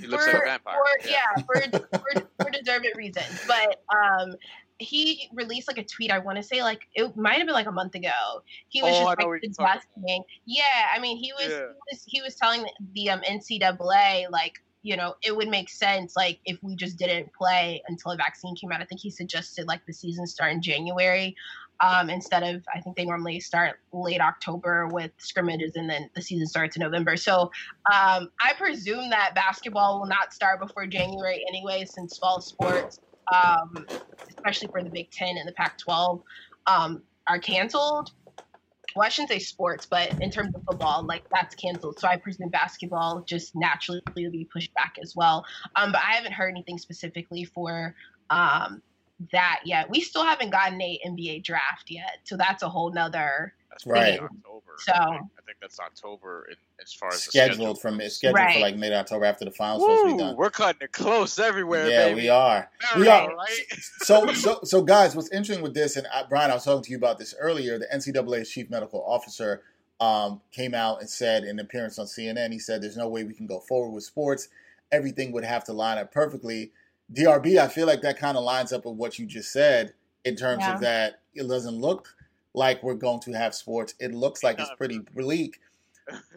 [0.00, 0.76] he looks for, like a vampire.
[1.00, 3.44] For, yeah, yeah for, for, for deserved reasons.
[3.46, 4.34] But um,
[4.82, 6.10] he released like a tweet.
[6.10, 8.42] I want to say like it might have been like a month ago.
[8.68, 10.24] He was oh, just like suggesting.
[10.46, 10.64] Yeah,
[10.94, 11.58] I mean he was, yeah.
[11.58, 16.16] he was he was telling the um, NCAA like you know it would make sense
[16.16, 18.80] like if we just didn't play until a vaccine came out.
[18.80, 21.36] I think he suggested like the season start in January.
[21.80, 26.22] Um, instead of I think they normally start late October with scrimmages and then the
[26.22, 27.16] season starts in November.
[27.16, 27.50] So
[27.92, 33.00] um, I presume that basketball will not start before January anyway, since fall sports
[33.32, 33.86] um,
[34.30, 36.22] especially for the Big Ten and the Pac-12,
[36.66, 38.10] um, are canceled.
[38.94, 41.98] Well, I shouldn't say sports, but in terms of football, like that's canceled.
[41.98, 45.44] So I presume basketball just naturally will be pushed back as well.
[45.76, 47.94] Um, but I haven't heard anything specifically for
[48.28, 48.82] um,
[49.30, 49.88] that yet.
[49.90, 54.20] We still haven't gotten a NBA draft yet, so that's a whole nother that's right.
[54.20, 54.60] October.
[54.78, 58.36] So I think, I think, that's October in, as far as scheduled from it's scheduled
[58.36, 58.54] right.
[58.54, 60.36] for like mid October after the finals supposed to be done.
[60.36, 61.88] We're cutting it close everywhere.
[61.88, 62.22] Yeah, baby.
[62.22, 62.70] we are.
[62.96, 63.34] we are.
[63.34, 63.66] Right?
[64.02, 66.90] so so so guys, what's interesting with this, and I, Brian, I was talking to
[66.90, 67.78] you about this earlier.
[67.78, 69.62] The NCAA's chief medical officer
[70.00, 73.24] um, came out and said in an appearance on CNN, he said, "There's no way
[73.24, 74.48] we can go forward with sports.
[74.90, 76.72] Everything would have to line up perfectly."
[77.12, 79.94] DRB, I feel like that kind of lines up with what you just said
[80.24, 80.74] in terms yeah.
[80.74, 82.14] of that it doesn't look
[82.54, 83.94] like we're going to have sports.
[83.98, 85.60] It looks like it's pretty bleak.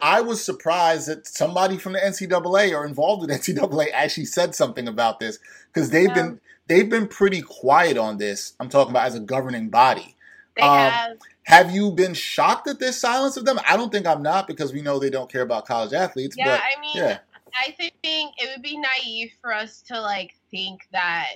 [0.00, 4.86] I was surprised that somebody from the NCAA or involved with NCAA actually said something
[4.86, 5.38] about this
[5.72, 6.14] because they've yeah.
[6.14, 8.54] been they've been pretty quiet on this.
[8.60, 10.16] I'm talking about as a governing body.
[10.56, 11.18] They um, have.
[11.42, 13.60] Have you been shocked at this silence of them?
[13.68, 16.34] I don't think I'm not because we know they don't care about college athletes.
[16.36, 17.18] Yeah, but, I mean, yeah.
[17.54, 21.26] I think it would be naive for us to like think that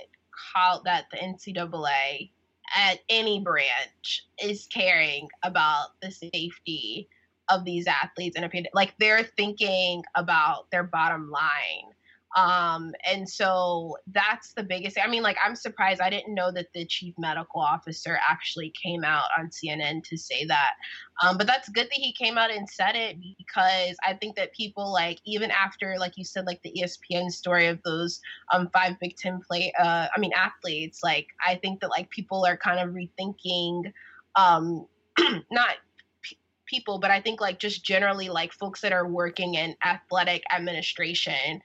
[0.53, 2.31] call that the NCAA
[2.75, 7.07] at any branch is caring about the safety
[7.49, 11.91] of these athletes and like they're thinking about their bottom line
[12.35, 15.03] um, and so that's the biggest thing.
[15.05, 15.99] I mean, like, I'm surprised.
[15.99, 20.45] I didn't know that the chief medical officer actually came out on CNN to say
[20.45, 20.71] that.
[21.21, 24.53] Um, but that's good that he came out and said it because I think that
[24.53, 28.21] people, like, even after, like you said, like the ESPN story of those
[28.53, 32.45] um, five Big Ten play, uh, I mean, athletes, like, I think that, like, people
[32.45, 33.91] are kind of rethinking,
[34.37, 34.87] um,
[35.51, 35.75] not
[36.65, 41.61] people, but I think, like, just generally, like, folks that are working in athletic administration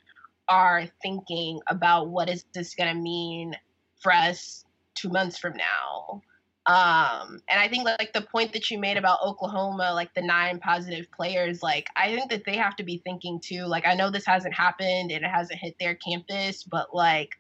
[0.48, 3.54] are thinking about what is this going to mean
[4.02, 6.22] for us two months from now.
[6.66, 10.58] Um, and I think like the point that you made about Oklahoma, like the nine
[10.58, 13.66] positive players, like I think that they have to be thinking too.
[13.66, 17.30] Like I know this hasn't happened and it hasn't hit their campus, but like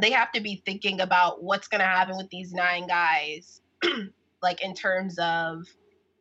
[0.00, 3.62] they have to be thinking about what's going to happen with these nine guys,
[4.42, 5.64] like in terms of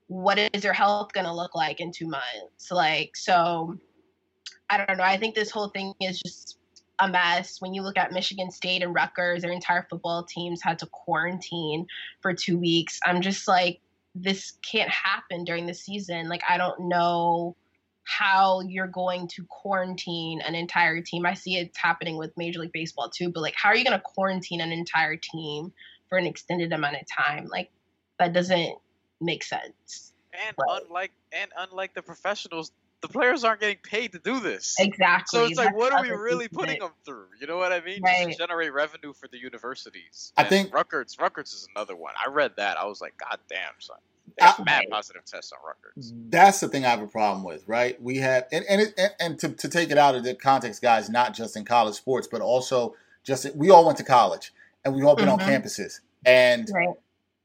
[0.08, 2.71] what is their health going to look like in two months.
[2.71, 3.78] Like so
[4.70, 5.04] I don't know.
[5.04, 6.58] I think this whole thing is just
[7.00, 7.62] a mess.
[7.62, 11.88] When you look at Michigan State and Rutgers, their entire football teams had to quarantine
[12.22, 13.00] for two weeks.
[13.06, 13.80] I'm just like,
[14.16, 16.30] this can't happen during the season.
[16.30, 17.56] Like, I don't know
[18.10, 21.28] how you're going to quarantine an entire team.
[21.28, 23.98] I see it's happening with Major League Baseball too, but like how are you going
[23.98, 25.72] to quarantine an entire team
[26.10, 27.46] for an extended amount of time?
[27.52, 27.70] Like
[28.18, 28.76] that doesn't
[29.22, 30.14] make sense.
[30.34, 30.82] And right.
[30.84, 34.76] unlike and unlike the professionals, the players aren't getting paid to do this.
[34.80, 35.40] Exactly.
[35.40, 37.28] So it's like, what are we really putting them through?
[37.40, 38.02] You know what I mean?
[38.04, 38.28] Right.
[38.28, 40.34] Just to generate revenue for the universities.
[40.36, 41.18] I and think Rutgers.
[41.20, 42.14] Rutgers is another one.
[42.24, 42.78] I read that.
[42.78, 43.98] I was like, God damn, son.
[44.42, 46.14] I, mad positive tests on Rutgers.
[46.30, 48.02] That's the thing I have a problem with, right?
[48.02, 50.82] We have, and and, it, and, and to, to take it out of the context,
[50.82, 54.54] guys, not just in college sports, but also just we all went to college
[54.86, 55.42] and we've all been mm-hmm.
[55.42, 56.90] on campuses, and right.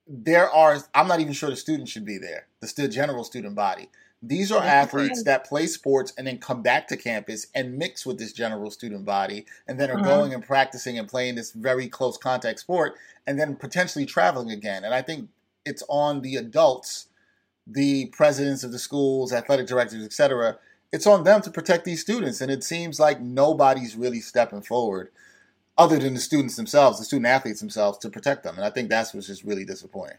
[0.07, 0.79] there are.
[0.95, 2.47] I'm not even sure the students should be there.
[2.61, 3.89] The general student body.
[4.27, 8.19] These are athletes that play sports and then come back to campus and mix with
[8.19, 10.05] this general student body, and then are mm-hmm.
[10.05, 12.95] going and practicing and playing this very close contact sport,
[13.27, 14.83] and then potentially traveling again.
[14.83, 15.29] And I think
[15.67, 17.09] it's on the adults,
[17.67, 20.59] the presidents of the schools, athletic directors, etc.
[20.91, 25.11] It's on them to protect these students, and it seems like nobody's really stepping forward,
[25.77, 28.57] other than the students themselves, the student athletes themselves, to protect them.
[28.57, 30.19] And I think that's what's just really disappointing.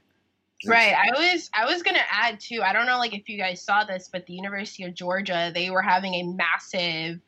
[0.65, 0.93] Right.
[0.93, 2.61] I was I was gonna add too.
[2.63, 5.69] I don't know like if you guys saw this, but the University of Georgia they
[5.69, 7.19] were having a massive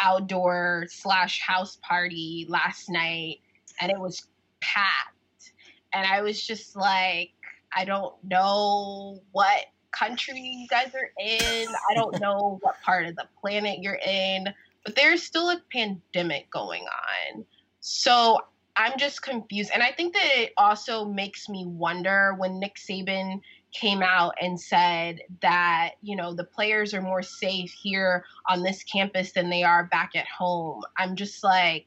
[0.00, 3.40] outdoor slash house party last night,
[3.80, 4.26] and it was
[4.60, 5.52] packed.
[5.92, 7.32] And I was just like,
[7.74, 11.68] I don't know what country you guys are in.
[11.90, 14.48] I don't know what part of the planet you're in,
[14.84, 17.44] but there's still a pandemic going on.
[17.80, 18.40] So
[18.76, 19.70] I'm just confused.
[19.72, 23.40] And I think that it also makes me wonder when Nick Saban
[23.72, 28.82] came out and said that, you know, the players are more safe here on this
[28.82, 30.82] campus than they are back at home.
[30.98, 31.86] I'm just like,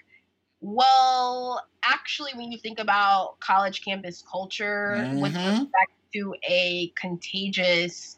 [0.62, 5.20] well, actually, when you think about college campus culture mm-hmm.
[5.20, 8.18] with respect to a contagious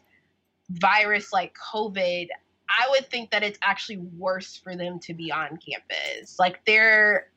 [0.70, 2.28] virus like COVID,
[2.68, 6.38] I would think that it's actually worse for them to be on campus.
[6.38, 7.28] Like they're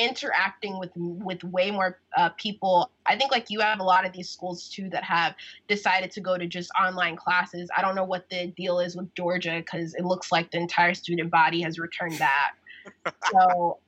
[0.00, 2.90] interacting with with way more uh, people.
[3.06, 5.34] I think like you have a lot of these schools too that have
[5.68, 7.68] decided to go to just online classes.
[7.76, 10.94] I don't know what the deal is with Georgia because it looks like the entire
[10.94, 12.56] student body has returned back.
[13.32, 13.78] so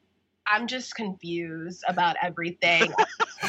[0.47, 2.93] I'm just confused about everything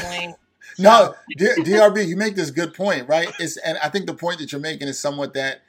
[0.80, 3.32] No, DRB, you make this good point, right?
[3.40, 5.62] It's and I think the point that you're making is somewhat that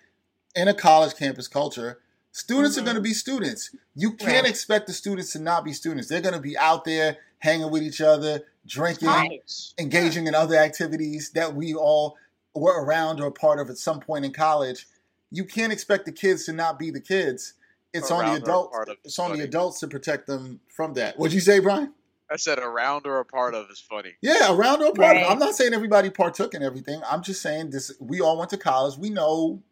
[0.54, 1.98] in a college campus culture,
[2.34, 2.82] Students mm-hmm.
[2.82, 3.70] are going to be students.
[3.94, 4.50] You can't right.
[4.50, 6.08] expect the students to not be students.
[6.08, 9.40] They're going to be out there hanging with each other, drinking,
[9.78, 12.16] engaging in other activities that we all
[12.52, 14.88] were around or part of at some point in college.
[15.30, 17.54] You can't expect the kids to not be the kids.
[17.92, 18.76] It's around on the adults.
[19.04, 21.16] It's on the adults to protect them from that.
[21.16, 21.94] What'd you say, Brian?
[22.28, 24.14] I said around or a part of is funny.
[24.20, 25.22] Yeah, around or a part right.
[25.24, 25.30] of.
[25.30, 27.00] I'm not saying everybody partook in everything.
[27.08, 27.92] I'm just saying this.
[28.00, 28.98] We all went to college.
[28.98, 29.62] We know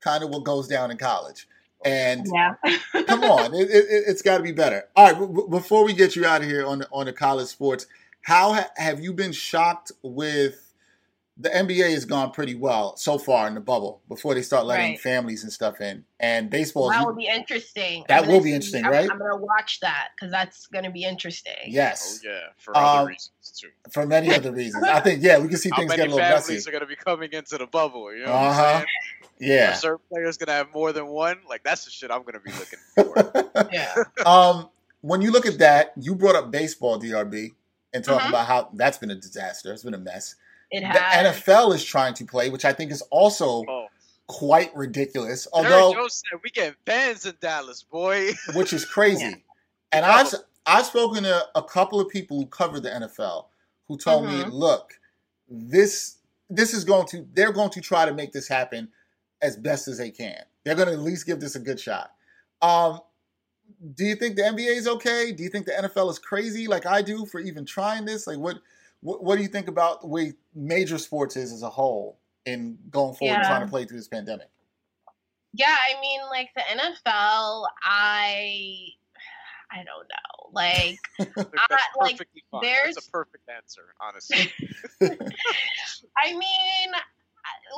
[0.00, 1.46] kind of what goes down in college.
[1.86, 2.54] And yeah.
[3.06, 4.88] come on, it, it, has got to be better.
[4.96, 7.46] All right, b- before we get you out of here on the, on the college
[7.46, 7.86] sports,
[8.22, 10.66] how ha- have you been shocked with
[11.38, 14.92] the NBA has gone pretty well so far in the bubble before they start letting
[14.92, 15.00] right.
[15.00, 16.02] families and stuff in.
[16.18, 18.04] And baseball that will be interesting.
[18.08, 19.04] That will be interesting, see, right?
[19.04, 21.52] I'm, I'm going to watch that because that's going to be interesting.
[21.66, 22.22] Yes.
[22.24, 23.68] Oh, yeah, for other um, reasons too.
[23.92, 26.46] For many other reasons, I think yeah, we can see things get a little messy.
[26.46, 28.14] families are going to be coming into the bubble?
[28.14, 28.84] You know, uh-huh.
[29.38, 29.72] Yeah.
[29.72, 31.38] Are certain players going to have more than one?
[31.48, 33.68] Like that's the shit I'm going to be looking for.
[33.72, 33.94] yeah.
[34.26, 34.70] Um,
[35.02, 37.52] when you look at that, you brought up baseball, DRB,
[37.92, 38.28] and talking uh-huh.
[38.28, 39.72] about how that's been a disaster.
[39.72, 40.34] It's been a mess.
[40.70, 41.34] It has.
[41.44, 43.86] The NFL is trying to play, which I think is also oh.
[44.26, 45.46] quite ridiculous.
[45.52, 49.24] Although Joe said we get fans in Dallas, boy, which is crazy.
[49.24, 49.34] yeah.
[49.92, 50.34] And I've
[50.66, 53.46] I've spoken to a couple of people who cover the NFL
[53.86, 54.38] who told mm-hmm.
[54.38, 54.94] me, look,
[55.48, 56.16] this
[56.50, 58.88] this is going to they're going to try to make this happen
[59.46, 60.42] as best as they can.
[60.64, 62.12] They're going to at least give this a good shot.
[62.60, 63.00] Um,
[63.94, 65.32] do you think the NBA is okay?
[65.32, 68.26] Do you think the NFL is crazy like I do for even trying this?
[68.26, 68.58] Like what
[69.00, 72.78] what, what do you think about the way major sports is as a whole in
[72.90, 73.46] going forward yeah.
[73.46, 74.48] trying to play through this pandemic?
[75.52, 78.88] Yeah, I mean, like the NFL, I
[79.70, 80.50] I don't know.
[80.52, 80.98] Like,
[81.58, 82.18] I, like
[82.50, 82.60] fine.
[82.62, 84.52] there's That's a perfect answer, honestly.
[86.16, 86.92] I mean,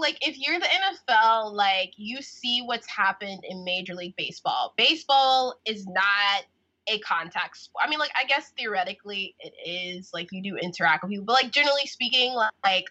[0.00, 4.74] like if you're the NFL, like you see what's happened in Major League Baseball.
[4.76, 6.44] Baseball is not
[6.88, 7.84] a contact sport.
[7.86, 11.34] I mean, like I guess theoretically it is like you do interact with people, but
[11.34, 12.86] like generally speaking, like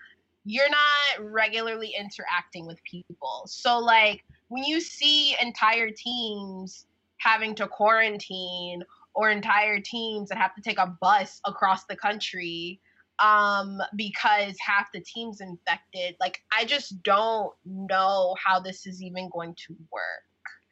[0.45, 3.43] you're not regularly interacting with people.
[3.47, 6.85] So like when you see entire teams
[7.17, 12.79] having to quarantine or entire teams that have to take a bus across the country
[13.19, 16.15] um because half the team's infected.
[16.19, 20.23] Like i just don't know how this is even going to work.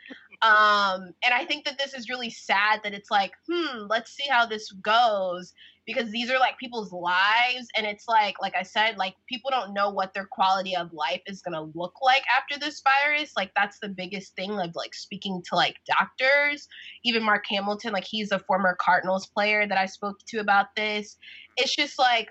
[0.42, 4.28] Um, and I think that this is really sad that it's like, hmm, let's see
[4.30, 5.54] how this goes
[5.86, 9.74] because these are like people's lives and it's like like I said like people don't
[9.74, 13.34] know what their quality of life is going to look like after this virus.
[13.38, 16.68] Like that's the biggest thing of like speaking to like doctors.
[17.04, 21.18] Even Mark Hamilton like he's a former Cardinals player that I spoke to about this
[21.58, 22.30] it's just like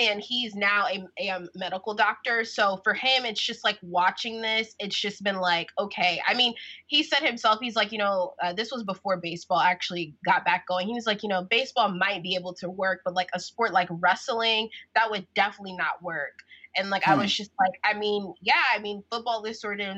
[0.00, 2.44] and he's now a, a, medical doctor.
[2.44, 6.20] So for him it's just like watching this it's just been like okay.
[6.26, 6.54] I mean
[6.86, 10.66] he said himself he's like you know uh, this was before baseball actually got back
[10.66, 10.86] going.
[10.86, 13.72] He was like you know baseball might be able to work but like a sport
[13.72, 16.42] like wrestling that would definitely not work.
[16.76, 17.12] And like hmm.
[17.12, 19.96] i was just like i mean yeah i mean football is sort of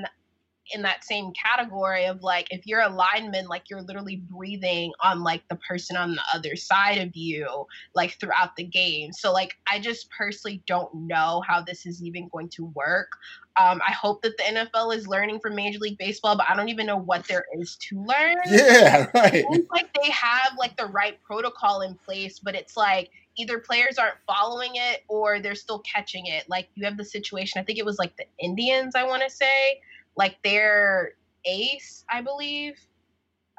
[0.73, 5.23] in that same category of like if you're a lineman like you're literally breathing on
[5.23, 9.57] like the person on the other side of you like throughout the game so like
[9.67, 13.13] i just personally don't know how this is even going to work
[13.57, 16.69] um, I hope that the NFL is learning from Major League Baseball, but I don't
[16.69, 18.37] even know what there is to learn.
[18.49, 19.45] Yeah, right.
[19.51, 23.99] It's like they have like the right protocol in place, but it's like either players
[23.99, 26.49] aren't following it or they're still catching it.
[26.49, 29.31] Like you have the situation, I think it was like the Indians, I want to
[29.31, 29.81] say,
[30.21, 31.13] like their
[31.47, 32.79] ace, I believe.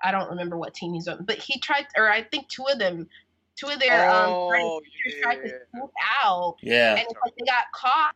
[0.03, 2.77] I don't remember what team he's on, but he tried, or I think two of
[2.77, 3.07] them,
[3.55, 5.21] two of their um, oh, um yeah.
[5.23, 5.91] tried to scoop
[6.23, 6.57] out.
[6.61, 8.13] Yeah, and like they got caught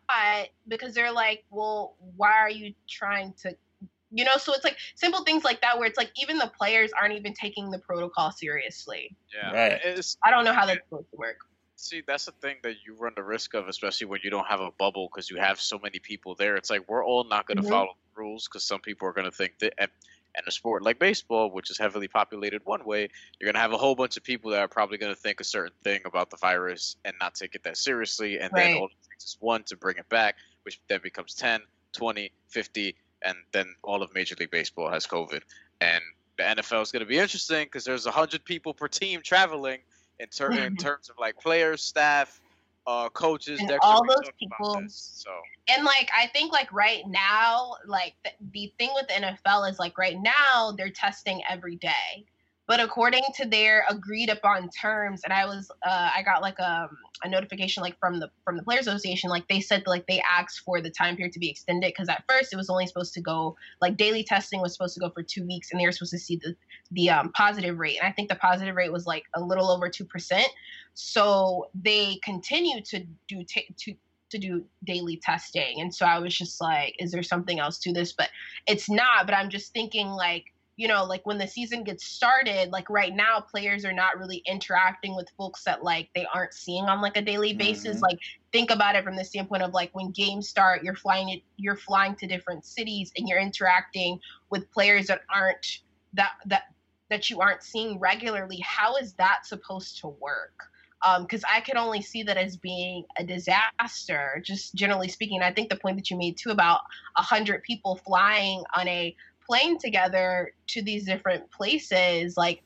[0.67, 3.57] because they're like, well, why are you trying to?
[4.11, 6.91] You know, so it's like simple things like that where it's like even the players
[6.99, 9.15] aren't even taking the protocol seriously.
[9.33, 9.81] Yeah, right.
[9.83, 11.37] It's, I don't know how that's supposed to work.
[11.77, 14.61] See, that's the thing that you run the risk of, especially when you don't have
[14.61, 16.55] a bubble because you have so many people there.
[16.55, 17.71] It's like we're all not going to mm-hmm.
[17.71, 19.73] follow the rules because some people are going to think that.
[19.77, 19.91] And,
[20.37, 23.07] and a sport like baseball, which is heavily populated one way,
[23.39, 25.39] you're going to have a whole bunch of people that are probably going to think
[25.39, 28.37] a certain thing about the virus and not take it that seriously.
[28.39, 28.65] And right.
[28.65, 31.61] then all it takes is one to bring it back, which then becomes 10,
[31.93, 35.41] 20, 50, and then all of Major League Baseball has COVID.
[35.79, 36.03] And
[36.37, 39.79] the NFL is going to be interesting because there's 100 people per team traveling–
[40.19, 42.39] in, ter- in terms of like players, staff,
[42.87, 44.81] uh, coaches, and all those people.
[44.87, 45.31] so
[45.67, 49.79] and like I think like right now, like the, the thing with the NFL is
[49.79, 52.25] like right now they're testing every day.
[52.67, 56.83] But according to their agreed upon terms, and I was, uh, I got like a,
[56.83, 60.21] um, a notification like from the from the Players Association, like they said like they
[60.21, 63.13] asked for the time period to be extended because at first it was only supposed
[63.13, 65.91] to go like daily testing was supposed to go for two weeks, and they were
[65.91, 66.55] supposed to see the
[66.91, 69.87] the um, positive rate, and I think the positive rate was like a little over
[69.87, 70.47] two percent.
[70.95, 73.93] So they continue to do t- to
[74.31, 77.93] to do daily testing, and so I was just like, is there something else to
[77.93, 78.11] this?
[78.11, 78.29] But
[78.67, 79.27] it's not.
[79.27, 80.45] But I'm just thinking like
[80.77, 84.43] you know, like when the season gets started, like right now, players are not really
[84.45, 87.95] interacting with folks that like they aren't seeing on like a daily basis.
[87.95, 88.03] Mm-hmm.
[88.03, 88.19] Like
[88.51, 91.77] think about it from the standpoint of like when games start, you're flying it, you're
[91.77, 94.19] flying to different cities and you're interacting
[94.49, 95.79] with players that aren't
[96.13, 96.63] that that
[97.09, 98.59] that you aren't seeing regularly.
[98.59, 100.53] How is that supposed to work?
[101.19, 105.41] because um, I could only see that as being a disaster, just generally speaking.
[105.41, 106.81] I think the point that you made too about
[107.15, 109.15] a hundred people flying on a
[109.47, 112.63] plane together to these different places like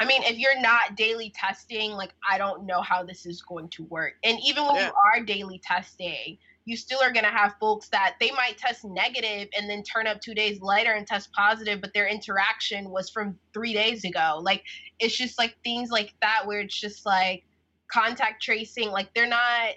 [0.00, 3.68] I mean, if you're not daily testing, like I don't know how this is going
[3.70, 4.14] to work.
[4.24, 4.86] And even when yeah.
[4.88, 8.84] you are daily testing, you still are going to have folks that they might test
[8.84, 13.10] negative and then turn up 2 days later and test positive, but their interaction was
[13.10, 14.40] from 3 days ago.
[14.42, 14.64] Like
[14.98, 17.44] it's just like things like that where it's just like
[17.92, 19.74] contact tracing, like they're not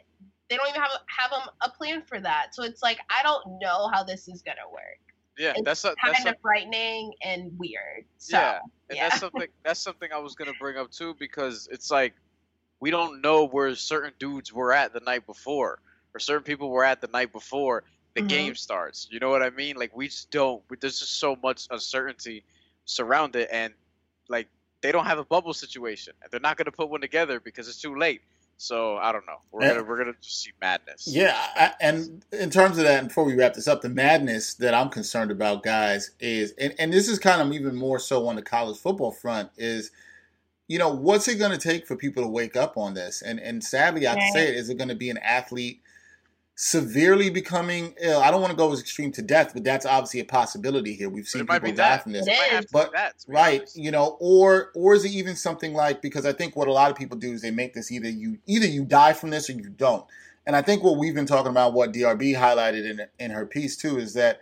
[0.50, 2.56] they don't even have have a, a plan for that.
[2.56, 5.07] So it's like I don't know how this is going to work
[5.38, 8.06] yeah, it's that's a, that's kind of frightening and weird.
[8.18, 8.60] So, yeah,
[8.90, 9.10] and yeah.
[9.10, 12.14] that's something that's something I was gonna bring up too because it's like
[12.80, 15.80] we don't know where certain dudes were at the night before,
[16.14, 17.84] or certain people were at the night before
[18.16, 18.28] the mm-hmm.
[18.28, 19.08] game starts.
[19.12, 19.76] You know what I mean?
[19.76, 20.64] Like we just don't.
[20.80, 22.44] There's just so much uncertainty
[22.86, 23.74] surrounded, and
[24.30, 24.48] like
[24.82, 27.82] they don't have a bubble situation, and they're not gonna put one together because it's
[27.82, 28.22] too late.
[28.58, 29.38] So I don't know.
[29.52, 31.08] We're and, gonna we're gonna just see madness.
[31.08, 34.56] Yeah, I, and in terms of that, and before we wrap this up, the madness
[34.56, 38.28] that I'm concerned about, guys, is and, and this is kind of even more so
[38.28, 39.92] on the college football front is,
[40.68, 43.22] you know, what's it going to take for people to wake up on this?
[43.22, 45.82] And and sadly, I can say it is it going to be an athlete
[46.60, 48.20] severely becoming ill.
[48.20, 51.08] I don't want to go as extreme to death, but that's obviously a possibility here.
[51.08, 52.26] We've seen people die from this.
[52.72, 52.92] But
[53.28, 53.78] right, honest.
[53.78, 56.90] you know, or or is it even something like because I think what a lot
[56.90, 59.54] of people do is they make this either you either you die from this or
[59.54, 60.04] you don't.
[60.48, 63.78] And I think what we've been talking about, what DRB highlighted in in her piece
[63.78, 64.42] too, is that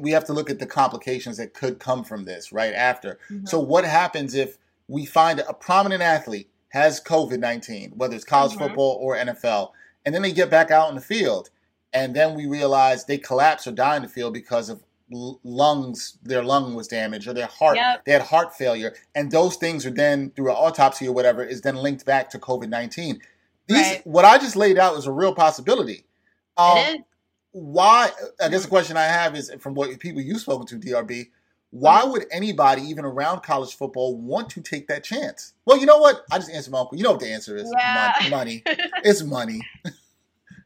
[0.00, 3.20] we have to look at the complications that could come from this right after.
[3.30, 3.46] Mm-hmm.
[3.46, 8.54] So what happens if we find a prominent athlete has COVID nineteen, whether it's college
[8.54, 8.64] mm-hmm.
[8.64, 9.70] football or NFL?
[10.06, 11.50] And then they get back out in the field,
[11.92, 16.42] and then we realize they collapse or die in the field because of lungs, their
[16.42, 18.04] lung was damaged, or their heart, yep.
[18.04, 21.60] they had heart failure, and those things are then through an autopsy or whatever is
[21.60, 23.20] then linked back to COVID nineteen.
[23.66, 24.06] These, right.
[24.06, 26.04] what I just laid out is a real possibility.
[26.56, 27.00] Um, it is.
[27.52, 28.10] Why?
[28.40, 31.30] I guess the question I have is from what people you've spoken to, DRB.
[31.78, 35.54] Why would anybody, even around college football, want to take that chance?
[35.66, 36.24] Well, you know what?
[36.30, 36.96] I just answered my uncle.
[36.96, 37.72] You know what the answer is?
[37.78, 38.14] Yeah.
[38.30, 38.30] Money.
[38.30, 38.62] money.
[39.04, 39.60] it's money.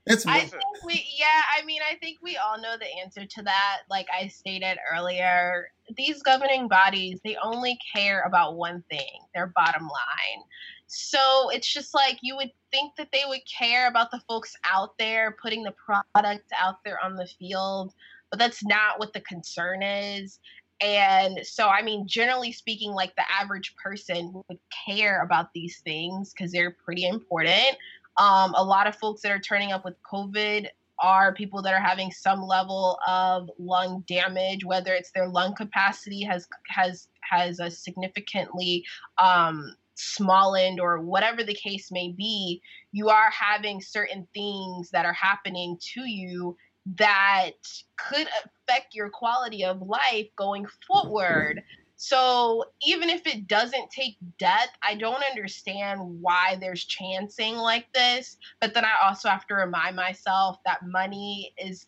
[0.07, 0.41] It's money.
[0.41, 3.81] I think we yeah, I mean I think we all know the answer to that.
[3.91, 9.83] Like I stated earlier, these governing bodies, they only care about one thing, their bottom
[9.83, 10.43] line.
[10.87, 14.99] So it's just like you would think that they would care about the folks out
[14.99, 17.93] there putting the product out there on the field,
[18.31, 20.41] but that's not what the concern is.
[20.81, 26.33] And so, I mean, generally speaking, like the average person would care about these things
[26.33, 27.77] because they're pretty important.
[28.17, 30.69] Um, a lot of folks that are turning up with COVID
[30.99, 36.23] are people that are having some level of lung damage, whether it's their lung capacity
[36.23, 38.85] has has has a significantly
[39.19, 42.61] um, smollened or whatever the case may be.
[42.93, 46.57] You are having certain things that are happening to you
[46.97, 47.53] that
[47.97, 51.63] could affect your quality of life going forward.
[51.97, 58.39] So even if it doesn't take death, I don't understand why there's chancing like this.
[58.61, 61.87] But then I also have to remind myself that money is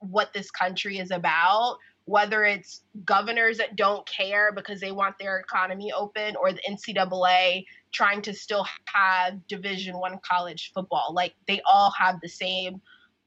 [0.00, 1.78] what this country is about.
[2.06, 7.64] Whether it's governors that don't care because they want their economy open, or the NCAA
[7.92, 12.82] trying to still have Division One college football, like they all have the same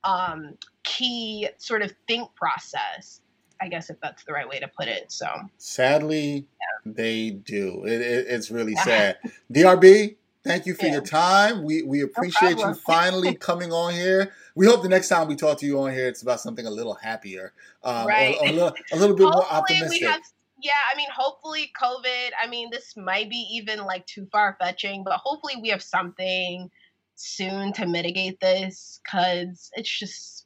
[0.07, 3.21] um, key sort of think process.
[3.59, 5.11] I guess if that's the right way to put it.
[5.11, 5.27] So
[5.57, 6.45] sadly,
[6.85, 6.93] yeah.
[6.93, 7.83] they do.
[7.85, 9.17] It, it, it's really sad.
[9.51, 10.93] DRB, thank you for yeah.
[10.93, 11.63] your time.
[11.63, 14.31] We we appreciate no you finally coming on here.
[14.55, 16.71] We hope the next time we talk to you on here, it's about something a
[16.71, 17.53] little happier,
[17.83, 18.35] um, right?
[18.39, 20.03] Or, or a, little, a, little, bit more optimistic.
[20.03, 20.21] Have,
[20.61, 22.29] yeah, I mean, hopefully, COVID.
[22.41, 26.69] I mean, this might be even like too far fetching, but hopefully, we have something
[27.17, 30.45] soon to mitigate this because it's just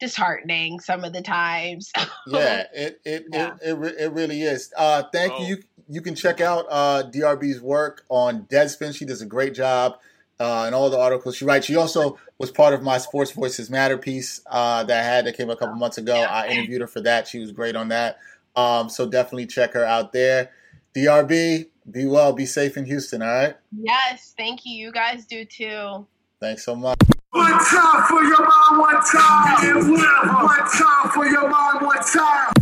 [0.00, 1.92] disheartening some of the times.
[2.26, 3.54] yeah, it it, yeah.
[3.62, 4.72] It, it, it really is.
[4.76, 5.46] Uh, thank oh.
[5.46, 5.58] you.
[5.88, 8.94] You can check out uh, DRB's work on Deadspin.
[8.94, 9.98] She does a great job.
[10.40, 11.66] Uh, and all the articles she writes.
[11.66, 15.36] She also was part of my Sports Voices Matter piece uh, that I had that
[15.36, 16.16] came a couple months ago.
[16.16, 17.28] I interviewed her for that.
[17.28, 18.18] She was great on that.
[18.56, 20.50] Um, so definitely check her out there.
[20.96, 23.56] DRB, be well, be safe in Houston, all right?
[23.72, 24.74] Yes, thank you.
[24.74, 26.06] You guys do too.
[26.40, 26.98] Thanks so much.
[27.30, 29.90] One time for your mind, one time.
[30.44, 32.52] One time for your mind, one time.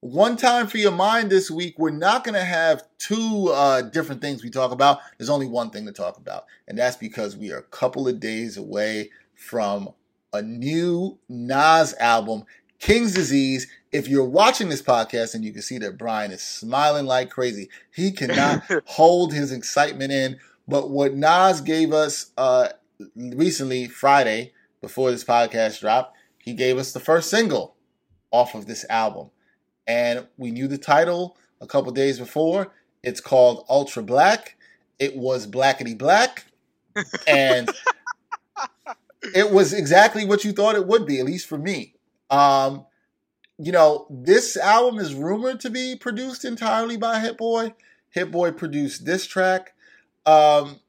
[0.00, 1.74] One time for your mind this week.
[1.78, 5.00] We're not going to have two uh, different things we talk about.
[5.18, 8.20] There's only one thing to talk about, and that's because we are a couple of
[8.20, 9.90] days away from
[10.32, 12.44] a new Nas album,
[12.80, 13.68] King's Disease.
[13.92, 17.68] If you're watching this podcast and you can see that Brian is smiling like crazy,
[17.94, 20.38] he cannot hold his excitement in.
[20.66, 22.70] But what Nas gave us uh,
[23.14, 27.76] recently, Friday, before this podcast dropped, he gave us the first single
[28.30, 29.30] off of this album.
[29.86, 32.72] And we knew the title a couple days before.
[33.02, 34.56] It's called Ultra Black.
[34.98, 36.46] It was Blackety Black.
[37.26, 37.70] And
[39.34, 41.94] it was exactly what you thought it would be, at least for me.
[42.30, 42.86] Um,
[43.58, 47.74] you know, this album is rumored to be produced entirely by Hit Boy.
[48.10, 49.74] Hit Boy produced this track.
[50.24, 50.80] Um,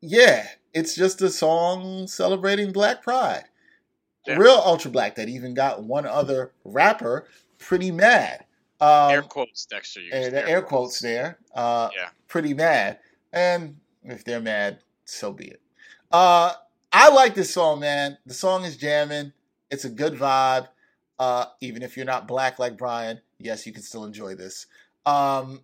[0.00, 3.44] yeah, it's just a song celebrating Black Pride.
[4.26, 4.36] Yeah.
[4.36, 7.26] Real ultra black that even got one other rapper
[7.58, 8.44] pretty mad.
[8.80, 10.00] Um, air quotes, Dexter.
[10.12, 10.68] And air, air quotes.
[10.68, 11.38] quotes there.
[11.54, 12.08] Uh, yeah.
[12.28, 12.98] Pretty mad.
[13.32, 15.60] And if they're mad, so be it.
[16.10, 16.52] Uh,
[16.92, 18.18] I like this song, man.
[18.26, 19.32] The song is jamming.
[19.70, 20.68] It's a good vibe.
[21.18, 24.66] Uh, even if you're not black like Brian, yes, you can still enjoy this.
[25.04, 25.60] Um,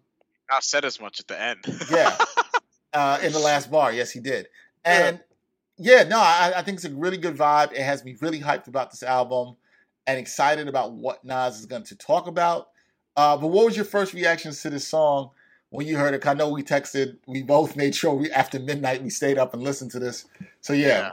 [0.50, 1.58] I said as much at the end.
[1.90, 2.16] yeah.
[2.92, 4.48] Uh, in the last bar, yes, he did.
[4.82, 5.20] And
[5.76, 7.72] yeah, yeah no, I, I, think it's a really good vibe.
[7.72, 9.56] It has me really hyped about this album
[10.06, 12.68] and excited about what Nas is going to talk about.
[13.14, 15.28] Uh, but what was your first reactions to this song
[15.68, 16.26] when you heard it?
[16.26, 19.62] I know we texted, we both made sure we after midnight we stayed up and
[19.62, 20.24] listened to this.
[20.62, 20.86] So yeah.
[20.86, 21.12] yeah.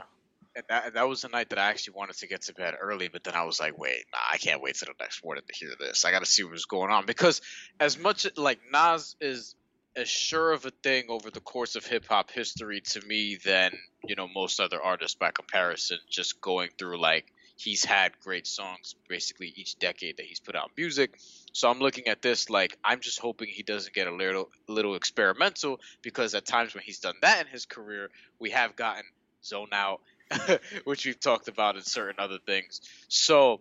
[0.56, 3.08] And that, that was the night that I actually wanted to get to bed early,
[3.08, 5.54] but then I was like, wait, nah, I can't wait till the next morning to
[5.54, 6.04] hear this.
[6.04, 7.40] I got to see what's going on because
[7.80, 9.56] as much like Nas is
[9.96, 13.72] as sure of a thing over the course of hip hop history to me than
[14.04, 15.98] you know most other artists by comparison.
[16.08, 20.70] Just going through like he's had great songs basically each decade that he's put out
[20.76, 21.16] music.
[21.52, 24.96] So I'm looking at this like I'm just hoping he doesn't get a little little
[24.96, 29.04] experimental because at times when he's done that in his career, we have gotten
[29.44, 30.00] zone out,
[30.84, 32.80] which we've talked about in certain other things.
[33.08, 33.60] So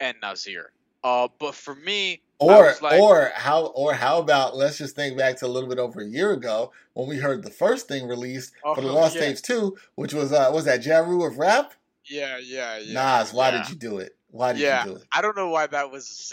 [0.00, 0.72] and Nasir.
[1.04, 5.36] Uh, but for me, or like, or how or how about let's just think back
[5.36, 8.52] to a little bit over a year ago when we heard the first thing released
[8.64, 9.22] oh, for the Lost yeah.
[9.22, 11.72] Tapes two, which was uh was that Jarreau of Rap?
[12.04, 13.20] Yeah, yeah, yeah.
[13.20, 13.58] Nas, why yeah.
[13.58, 14.16] did you do it?
[14.30, 15.04] Why did yeah, you do it?
[15.12, 16.32] I don't know why that was.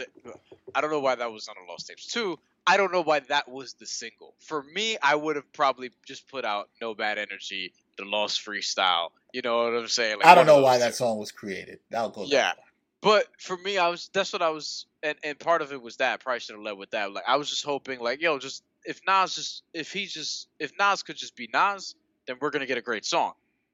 [0.74, 2.40] I don't know why that was on the Lost Tapes two.
[2.68, 4.34] I don't know why that was the single.
[4.40, 9.10] For me, I would have probably just put out No Bad Energy, the Lost Freestyle.
[9.34, 10.18] You know what I'm saying?
[10.18, 11.80] Like, I don't know why that song was created.
[11.90, 12.24] That'll go.
[12.26, 12.54] Yeah,
[13.02, 15.98] but for me, I was that's what I was, and and part of it was
[15.98, 16.14] that.
[16.14, 17.12] I probably should have led with that.
[17.12, 20.72] Like I was just hoping, like yo, just if Nas just if he just if
[20.80, 21.96] Nas could just be Nas,
[22.28, 23.34] then we're gonna get a great song.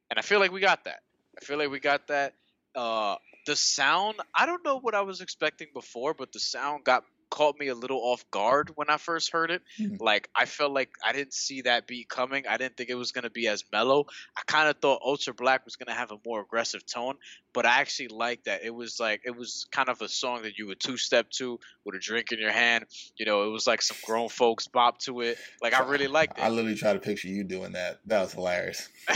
[0.10, 1.02] And I feel like we got that.
[1.42, 2.34] I feel like we got that.
[2.76, 3.16] Uh,
[3.46, 7.58] the sound, I don't know what I was expecting before, but the sound got caught
[7.60, 9.64] me a little off guard when I first heard it.
[9.80, 10.04] Mm-hmm.
[10.04, 12.46] Like I felt like I didn't see that beat coming.
[12.48, 14.06] I didn't think it was gonna be as mellow.
[14.38, 17.16] I kind of thought Ultra Black was gonna have a more aggressive tone,
[17.54, 18.64] but I actually liked that.
[18.64, 21.60] It was like it was kind of a song that you would two step to
[21.86, 22.86] with a drink in your hand.
[23.18, 25.40] You know, it was like some grown folks bop to it.
[25.62, 26.44] Like I really liked it.
[26.44, 28.02] I literally try to picture you doing that.
[28.06, 28.90] That was hilarious.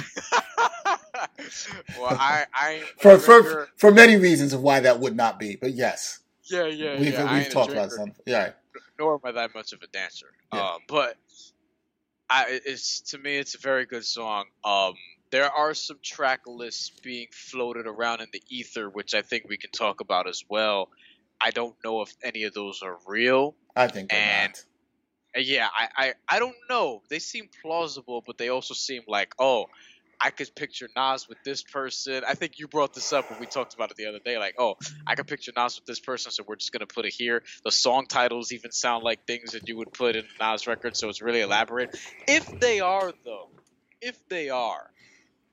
[2.00, 5.74] well, I, I for for for many reasons of why that would not be, but
[5.74, 6.20] yes.
[6.46, 7.34] Yeah, yeah, we've, yeah.
[7.34, 8.16] We've talked about something.
[8.26, 8.52] Yeah.
[9.00, 10.28] Nor am I that much of a dancer.
[10.54, 10.62] Yeah.
[10.62, 11.18] Um, but
[12.30, 14.46] I, it's to me, it's a very good song.
[14.64, 14.94] Um,
[15.32, 19.58] there are some track lists being floated around in the ether, which I think we
[19.58, 20.90] can talk about as well.
[21.42, 23.56] I don't know if any of those are real.
[23.76, 24.54] I think and,
[25.36, 25.46] not.
[25.46, 27.02] Yeah, I, I, I don't know.
[27.10, 29.66] They seem plausible, but they also seem like, oh,
[30.22, 32.24] I could picture Nas with this person.
[32.28, 34.38] I think you brought this up when we talked about it the other day.
[34.38, 37.14] Like, oh, I could picture Nas with this person, so we're just gonna put it
[37.14, 37.44] here.
[37.64, 41.10] The song titles even sound like things that you would put in Nas record, so
[41.10, 41.96] it's really elaborate.
[42.28, 43.50] If they are though,
[44.02, 44.90] if they are,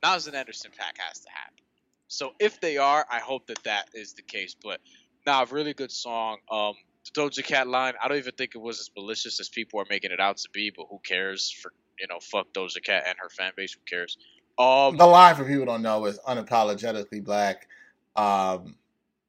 [0.04, 1.64] Nas and Anderson .Paak has to happen.
[2.08, 4.54] So if they are, I hope that that is the case.
[4.62, 4.80] But
[5.26, 6.38] nah, really good song.
[6.50, 9.80] Um, the Doja Cat line, I don't even think it was as malicious as people
[9.80, 10.70] are making it out to be.
[10.76, 11.50] But who cares?
[11.50, 13.74] For you know, fuck Doja Cat and her fan base.
[13.74, 14.16] Who cares?
[14.58, 17.68] Um, the line for people don't know is unapologetically black.
[18.16, 18.76] Um,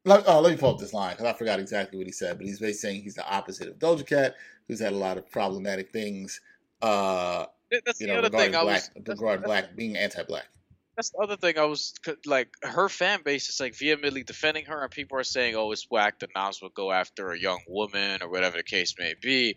[0.05, 2.37] let, oh, let me pull up this line because I forgot exactly what he said,
[2.37, 4.35] but he's basically saying he's the opposite of Doja Cat,
[4.67, 6.41] who's had a lot of problematic things.
[6.81, 7.45] Uh,
[7.85, 10.45] that's you know, the regarding black, was, regarding that's, black being anti-black.
[10.95, 11.57] That's the other thing.
[11.57, 11.93] I was
[12.25, 15.89] like, her fan base is like vehemently defending her, and people are saying, "Oh, it's
[15.89, 19.55] whack that Nas would go after a young woman or whatever the case may be,"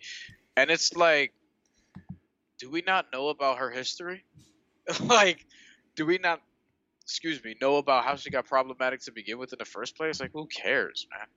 [0.55, 1.33] and it's like,
[2.57, 4.23] do we not know about her history?
[5.01, 5.45] like,
[5.95, 6.41] do we not,
[7.03, 10.19] excuse me, know about how she got problematic to begin with in the first place?
[10.19, 11.27] Like, who cares, man?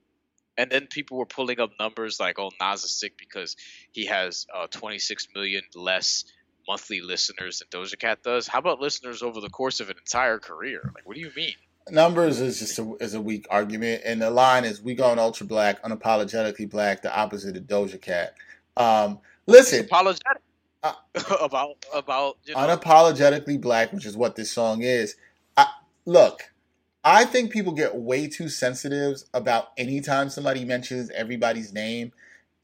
[0.56, 3.56] And then people were pulling up numbers like, oh, Nas is sick because
[3.92, 6.24] he has uh, 26 million less
[6.68, 8.46] monthly listeners than Doja Cat does.
[8.46, 10.80] How about listeners over the course of an entire career?
[10.94, 11.54] Like, what do you mean?
[11.90, 15.46] Numbers is just a, is a weak argument, and the line is we going ultra
[15.46, 18.34] black, unapologetically black, the opposite of Doja Cat.
[18.76, 20.42] Um, listen, apologetic.
[20.82, 20.94] Uh,
[21.40, 22.60] about about you know.
[22.60, 25.16] unapologetically black, which is what this song is.
[25.56, 25.66] I,
[26.06, 26.52] look,
[27.04, 32.12] I think people get way too sensitive about anytime somebody mentions everybody's name,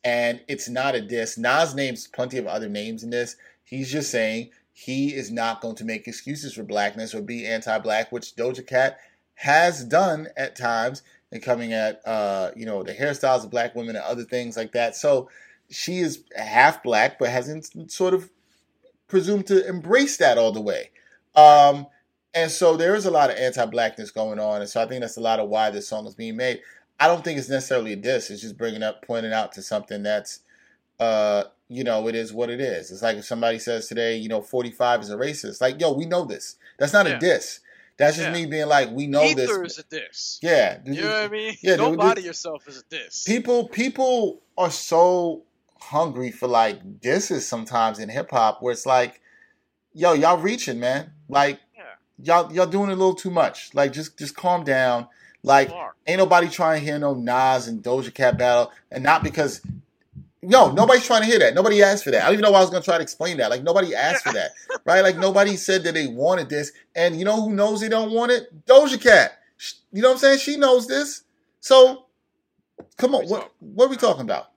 [0.03, 1.37] and it's not a diss.
[1.37, 3.37] Nas names plenty of other names in this.
[3.65, 8.13] He's just saying he is not going to make excuses for blackness or be anti-black,
[8.13, 8.99] which Doja Cat
[9.35, 11.03] has done at times,
[11.33, 14.73] and coming at uh, you know the hairstyles of black women and other things like
[14.73, 14.97] that.
[14.97, 15.29] So
[15.71, 18.31] she is half black, but hasn't sort of
[19.09, 20.91] presumed to embrace that all the way.
[21.35, 21.87] Um,
[22.35, 25.17] and so there is a lot of anti-blackness going on, and so I think that's
[25.17, 26.61] a lot of why this song is being made.
[26.99, 30.03] I don't think it's necessarily a diss; it's just bringing up, pointing out to something
[30.03, 30.41] that's,
[30.99, 32.91] uh, you know, it is what it is.
[32.91, 35.61] It's like if somebody says today, you know, forty-five is a racist.
[35.61, 36.57] Like, yo, we know this.
[36.79, 37.17] That's not yeah.
[37.17, 37.61] a diss.
[37.99, 38.35] That's just yeah.
[38.35, 39.51] me being like, we know this.
[39.51, 40.39] is a diss.
[40.43, 41.57] Yeah, you know what I mean.
[41.63, 43.25] Yeah, don't body yourself as a diss.
[43.25, 45.45] People, people are so
[45.81, 49.21] hungry for like disses sometimes in hip hop where it's like,
[49.93, 51.13] yo, y'all reaching, man.
[51.29, 51.83] Like yeah.
[52.23, 53.75] y'all y'all doing a little too much.
[53.75, 55.09] Like just just calm down.
[55.43, 55.71] Like
[56.07, 59.61] ain't nobody trying to hear no Nas and Doja Cat battle, and not because
[60.43, 61.55] no, nobody's trying to hear that.
[61.55, 62.23] Nobody asked for that.
[62.23, 63.51] I don't even know why I was gonna try to explain that.
[63.51, 64.53] Like nobody asked for that,
[64.85, 65.01] right?
[65.01, 68.33] Like nobody said that they wanted this, and you know who knows they don't want
[68.33, 68.65] it?
[68.67, 69.39] Doja Cat.
[69.93, 70.39] You know what I'm saying?
[70.39, 71.23] She knows this.
[71.61, 72.05] So,
[72.97, 74.51] come on, what what are we talking about?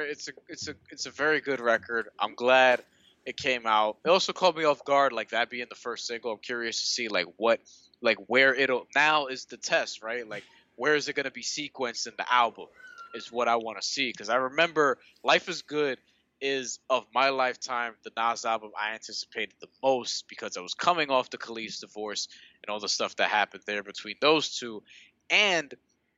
[0.00, 2.08] It's a it's a it's a very good record.
[2.18, 2.82] I'm glad
[3.26, 3.98] it came out.
[4.04, 6.32] It also caught me off guard, like that being the first single.
[6.32, 7.60] I'm curious to see like what
[8.00, 10.28] like where it'll now is the test, right?
[10.28, 10.44] Like
[10.76, 12.66] where is it to be sequenced in the album?
[13.14, 15.98] Is what I want to see because I remember Life is Good
[16.40, 21.10] is of my lifetime the Nas album I anticipated the most because I was coming
[21.10, 22.28] off the Kelis divorce
[22.62, 24.82] and all the stuff that happened there between those two,
[25.30, 25.74] and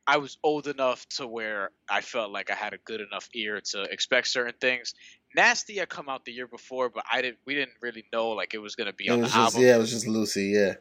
[0.07, 3.61] I was old enough to where I felt like I had a good enough ear
[3.71, 4.93] to expect certain things.
[5.35, 7.37] Nasty had come out the year before, but I didn't.
[7.45, 9.61] We didn't really know like it was gonna be it on the just, album.
[9.61, 10.47] Yeah, it was just Lucy.
[10.47, 10.73] Yeah.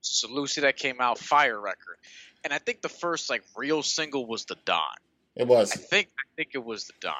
[0.00, 1.98] So Lucy that came out, fire record,
[2.42, 4.80] and I think the first like real single was the Don.
[5.36, 5.72] It was.
[5.72, 7.14] I think I think it was the Don,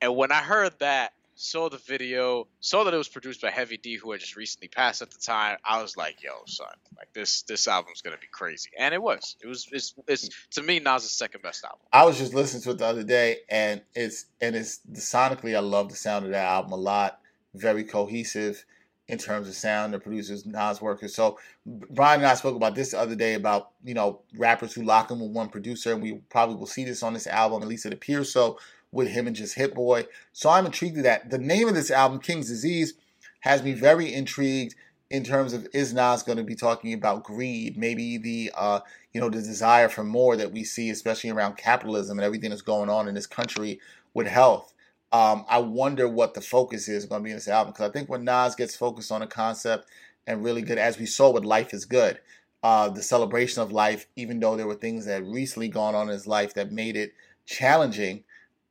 [0.00, 3.76] and when I heard that, saw the video, saw that it was produced by Heavy
[3.76, 5.58] D, who had just recently passed at the time.
[5.64, 9.36] I was like, "Yo, son, like this this album's gonna be crazy," and it was.
[9.42, 9.68] It was.
[9.72, 11.80] It's, it's to me Nas' second best album.
[11.92, 15.60] I was just listening to it the other day, and it's and it's sonically, I
[15.60, 17.20] love the sound of that album a lot.
[17.54, 18.64] Very cohesive
[19.08, 19.92] in terms of sound.
[19.92, 21.14] The producers, Nas workers.
[21.14, 24.82] So Brian and I spoke about this the other day about you know rappers who
[24.82, 27.62] lock in with one producer, and we probably will see this on this album.
[27.62, 28.58] At least it appears so
[28.94, 30.06] with him and just Hit Boy.
[30.32, 31.30] So I'm intrigued with that.
[31.30, 32.94] The name of this album, King's Disease,
[33.40, 34.74] has me very intrigued
[35.10, 38.80] in terms of is Nas going to be talking about greed, maybe the uh,
[39.12, 42.62] you know the desire for more that we see, especially around capitalism and everything that's
[42.62, 43.80] going on in this country
[44.14, 44.72] with health.
[45.12, 47.92] Um, I wonder what the focus is going to be in this album because I
[47.92, 49.88] think when Nas gets focused on a concept
[50.26, 52.18] and really good, as we saw with Life is Good,
[52.64, 56.14] uh, the celebration of life, even though there were things that recently gone on in
[56.14, 57.12] his life that made it
[57.44, 58.24] challenging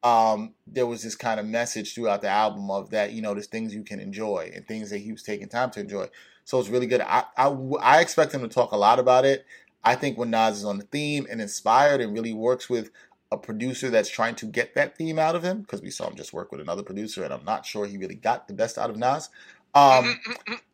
[0.04, 3.48] um, there was this kind of message throughout the album of that, you know, there's
[3.48, 6.08] things you can enjoy and things that he was taking time to enjoy.
[6.44, 7.02] So it's really good.
[7.02, 7.48] I, I,
[7.80, 9.46] I expect him to talk a lot about it.
[9.84, 12.92] I think when Nas is on the theme and inspired and really works with
[13.32, 16.16] a producer that's trying to get that theme out of him, because we saw him
[16.16, 18.90] just work with another producer and I'm not sure he really got the best out
[18.90, 19.30] of Nas.
[19.74, 20.20] Um,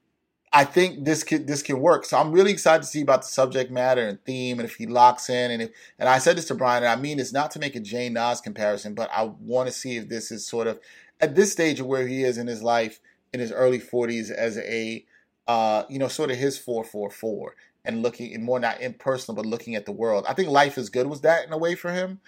[0.51, 2.05] I think this can this can work.
[2.05, 4.87] So I'm really excited to see about the subject matter and theme, and if he
[4.87, 5.69] locks in, and if
[5.99, 8.09] and I said this to Brian, and I mean it's not to make a Jay
[8.09, 10.79] Nas comparison, but I want to see if this is sort of
[11.21, 12.99] at this stage of where he is in his life
[13.31, 15.05] in his early 40s as a
[15.47, 19.75] uh, you know sort of his 444 and looking and more not impersonal, but looking
[19.75, 20.25] at the world.
[20.27, 22.19] I think life is good was that in a way for him.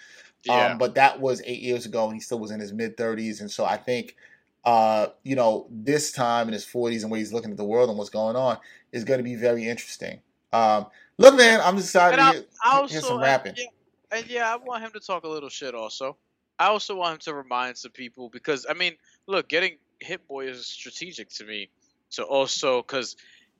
[0.44, 0.72] Yeah.
[0.72, 3.40] Um, but that was eight years ago, and he still was in his mid 30s,
[3.40, 4.16] and so I think
[4.64, 7.88] uh, you know, this time in his 40s and where he's looking at the world
[7.88, 8.58] and what's going on
[8.92, 10.20] is going to be very interesting.
[10.52, 10.86] Um,
[11.18, 13.50] look, man, I'm just excited to hear, also, hear some rapping.
[13.50, 16.16] And yeah, and yeah, I want him to talk a little shit also.
[16.58, 18.94] I also want him to remind some people because, I mean,
[19.26, 21.70] look, getting Hit Boy is strategic to me.
[22.08, 23.16] So also, because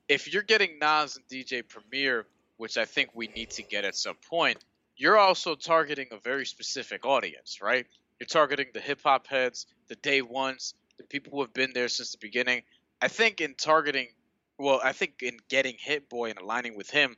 [0.08, 2.26] if you're getting Nas and DJ Premier,
[2.58, 4.58] which I think we need to get at some point,
[4.96, 7.86] you're also targeting a very specific audience, right?
[8.20, 11.88] You're targeting the hip hop heads, the day ones, the people who have been there
[11.88, 12.62] since the beginning.
[13.00, 14.08] I think in targeting,
[14.58, 17.16] well, I think in getting Hit Boy and aligning with him,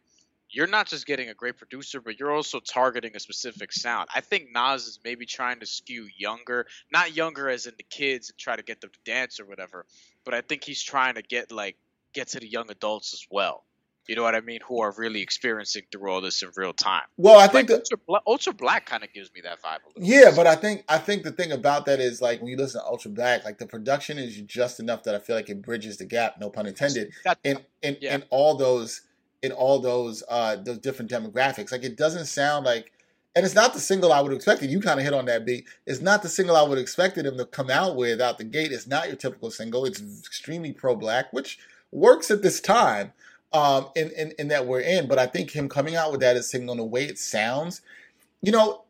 [0.50, 4.08] you're not just getting a great producer, but you're also targeting a specific sound.
[4.14, 8.30] I think Nas is maybe trying to skew younger, not younger as in the kids
[8.30, 9.84] and try to get them to dance or whatever,
[10.24, 11.76] but I think he's trying to get like
[12.12, 13.64] get to the young adults as well.
[14.06, 14.60] You know what I mean?
[14.68, 17.02] Who are really experiencing through all this in real time.
[17.16, 19.78] Well, I think like, Ultra, Bla- Ultra, Black kind of gives me that vibe.
[19.96, 20.24] yeah, bit.
[20.24, 22.80] Yeah, but I think I think the thing about that is like when you listen
[22.82, 25.96] to Ultra Black, like the production is just enough that I feel like it bridges
[25.96, 26.38] the gap.
[26.38, 27.12] No pun intended.
[27.42, 28.16] in in, yeah.
[28.16, 29.02] in all those
[29.42, 32.90] in all those uh those different demographics, like it doesn't sound like.
[33.36, 34.70] And it's not the single I would have expected.
[34.70, 35.66] You kind of hit on that beat.
[35.88, 38.44] It's not the single I would have expected him to come out with out the
[38.44, 38.70] gate.
[38.70, 39.84] It's not your typical single.
[39.84, 41.58] It's extremely pro black, which
[41.90, 43.12] works at this time
[43.54, 45.06] um, in, in, in that we're in.
[45.06, 47.80] But I think him coming out with that is signaling the way it sounds.
[48.42, 48.84] You know,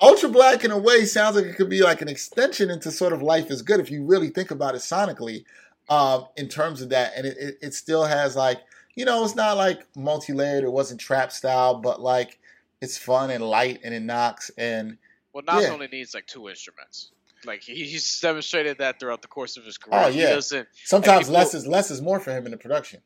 [0.00, 3.12] Ultra Black in a way sounds like it could be like an extension into sort
[3.12, 5.44] of Life is Good if you really think about it sonically
[5.88, 7.12] um, in terms of that.
[7.16, 8.60] And it, it, it still has like,
[8.96, 12.38] you know, it's not like multi layered, it wasn't trap style, but like
[12.82, 14.50] it's fun and light and it knocks.
[14.58, 14.98] And
[15.32, 15.70] well, Nas yeah.
[15.70, 17.12] only needs like two instruments.
[17.46, 20.02] Like he's demonstrated that throughout the course of his career.
[20.04, 20.40] Oh yeah.
[20.40, 23.00] Sometimes people, less is less is more for him in the production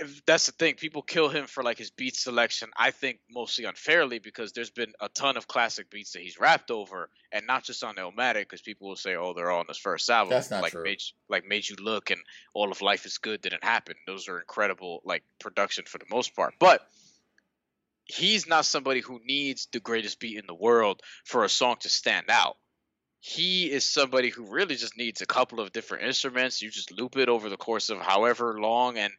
[0.00, 0.74] if that's the thing.
[0.74, 2.70] People kill him for like his beat selection.
[2.76, 6.70] I think mostly unfairly because there's been a ton of classic beats that he's rapped
[6.70, 8.40] over, and not just on Illmatic.
[8.40, 10.82] Because people will say, "Oh, they're all on his first album." That's not like true.
[10.82, 12.20] Made, like made you look and
[12.54, 13.94] all of Life is Good didn't happen.
[14.06, 16.86] Those are incredible like production for the most part, but
[18.04, 21.88] he's not somebody who needs the greatest beat in the world for a song to
[21.88, 22.56] stand out
[23.24, 26.60] he is somebody who really just needs a couple of different instruments.
[26.60, 29.12] You just loop it over the course of however long, and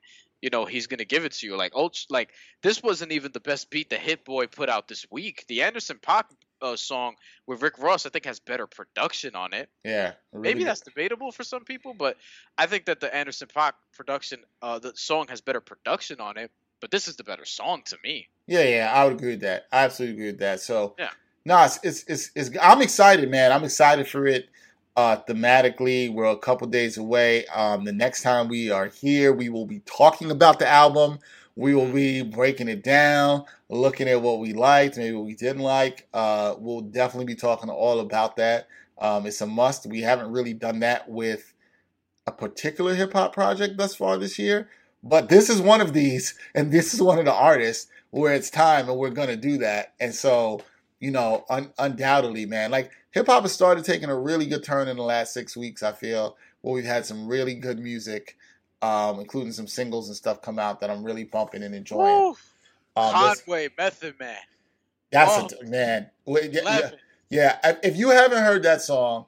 [0.44, 1.56] you know he's gonna give it to you.
[1.56, 2.32] Like ultra, like
[2.62, 5.46] this wasn't even the best beat the Hit Boy put out this week.
[5.48, 6.26] The Anderson .Paak
[6.62, 7.16] uh, song
[7.48, 9.70] with Rick Ross, I think, has better production on it.
[9.86, 10.68] Yeah, really maybe good.
[10.68, 12.18] that's debatable for some people, but
[12.58, 16.52] I think that the Anderson .Paak production, uh, the song has better production on it.
[16.82, 18.28] But this is the better song to me.
[18.46, 19.68] Yeah, yeah, I would agree with that.
[19.72, 20.60] I absolutely agree with that.
[20.60, 21.12] So yeah,
[21.46, 23.54] no, it's it's it's, it's I'm excited, man.
[23.54, 24.50] I'm excited for it
[24.96, 26.14] uh, thematically.
[26.14, 27.46] We're a couple days away.
[27.48, 31.20] Um, the next time we are here, we will be talking about the album.
[31.56, 35.62] We will be breaking it down, looking at what we liked, maybe what we didn't
[35.62, 36.08] like.
[36.14, 38.68] Uh, we'll definitely be talking all about that.
[39.00, 39.86] Um, it's a must.
[39.86, 41.54] We haven't really done that with
[42.26, 44.70] a particular hip hop project thus far this year,
[45.04, 48.50] but this is one of these, and this is one of the artists where it's
[48.50, 49.94] time, and we're gonna do that.
[50.00, 50.62] And so,
[51.00, 54.90] you know, un- undoubtedly, man, like hip hop has started taking a really good turn
[54.90, 55.82] in the last six weeks.
[55.82, 58.38] I feel where we've had some really good music,
[58.82, 62.36] um, including some singles and stuff come out that I'm really bumping and enjoying.
[62.96, 64.36] Um, Conway, Method Man.
[65.12, 65.58] That's oh.
[65.62, 66.10] a man.
[66.26, 66.92] Yeah,
[67.30, 69.26] yeah, if you haven't heard that song,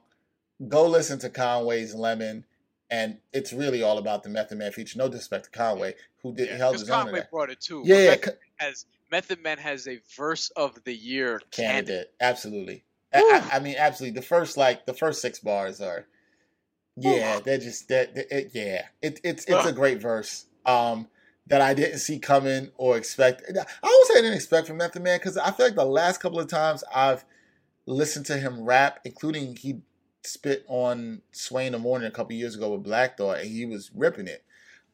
[0.68, 2.44] go listen to Conway's Lemon,
[2.90, 4.98] and it's really all about the Method Man feature.
[4.98, 7.06] No disrespect to Conway, who did yeah, held his Conway own.
[7.06, 7.82] Conway brought it too.
[7.84, 11.86] Yeah, Method, has Method Man has a verse of the year candidate.
[11.86, 12.14] candidate.
[12.20, 12.84] Absolutely.
[13.14, 14.18] I, I, mean, absolutely.
[14.18, 16.06] The first like the first six bars are,
[16.96, 18.10] yeah, they're just that.
[18.14, 20.46] It, yeah, it, it's it's a great verse.
[20.64, 21.08] Um,
[21.48, 23.42] that I didn't see coming or expect.
[23.48, 26.20] I always say I didn't expect from Method Man because I feel like the last
[26.20, 27.24] couple of times I've
[27.86, 29.80] listened to him rap, including he
[30.24, 33.64] spit on Sway in the Morning a couple years ago with Black Thought, and he
[33.64, 34.44] was ripping it.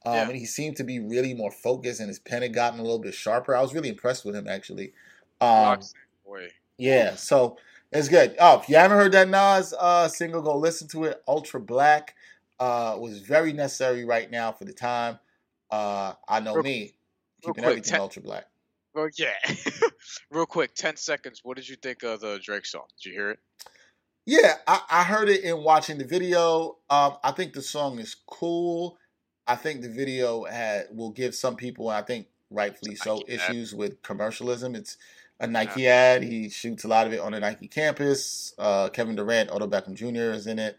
[0.04, 0.28] Um, yeah.
[0.28, 2.98] And he seemed to be really more focused, and his pen had gotten a little
[2.98, 3.56] bit sharper.
[3.56, 4.92] I was really impressed with him actually.
[5.40, 5.80] Um,
[6.76, 7.56] yeah, so
[7.92, 8.36] it's good.
[8.38, 11.22] Oh, if you haven't heard that Nas uh, single, go listen to it.
[11.28, 12.14] Ultra Black
[12.58, 15.18] uh, was very necessary right now for the time.
[15.70, 16.92] Uh, I know real, me
[17.40, 18.46] keeping quick, everything ten, ultra black.
[18.94, 19.32] Well, yeah.
[20.30, 21.40] real quick, ten seconds.
[21.42, 22.84] What did you think of the Drake song?
[22.96, 23.38] Did you hear it?
[24.26, 26.76] Yeah, I, I heard it in watching the video.
[26.88, 28.98] Um, I think the song is cool.
[29.46, 33.74] I think the video had will give some people, and I think rightfully so, issues
[33.74, 34.76] with commercialism.
[34.76, 34.98] It's
[35.42, 36.22] a Nike ad.
[36.22, 38.54] He shoots a lot of it on a Nike campus.
[38.58, 40.32] Uh, Kevin Durant, Odell Beckham Jr.
[40.32, 40.78] is in it.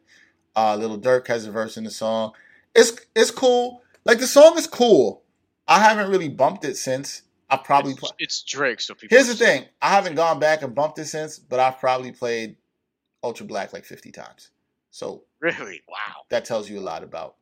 [0.56, 2.32] Uh, Lil Durk has a verse in the song.
[2.74, 3.84] It's it's cool.
[4.06, 5.24] Like the song is cool.
[5.68, 7.24] I haven't really bumped it since.
[7.50, 9.16] I probably it's, it's Drake, so people.
[9.16, 12.56] Here's the thing: I haven't gone back and bumped it since, but I've probably played
[13.24, 14.50] Ultra Black like 50 times.
[14.92, 17.36] So really, wow, that tells you a lot about.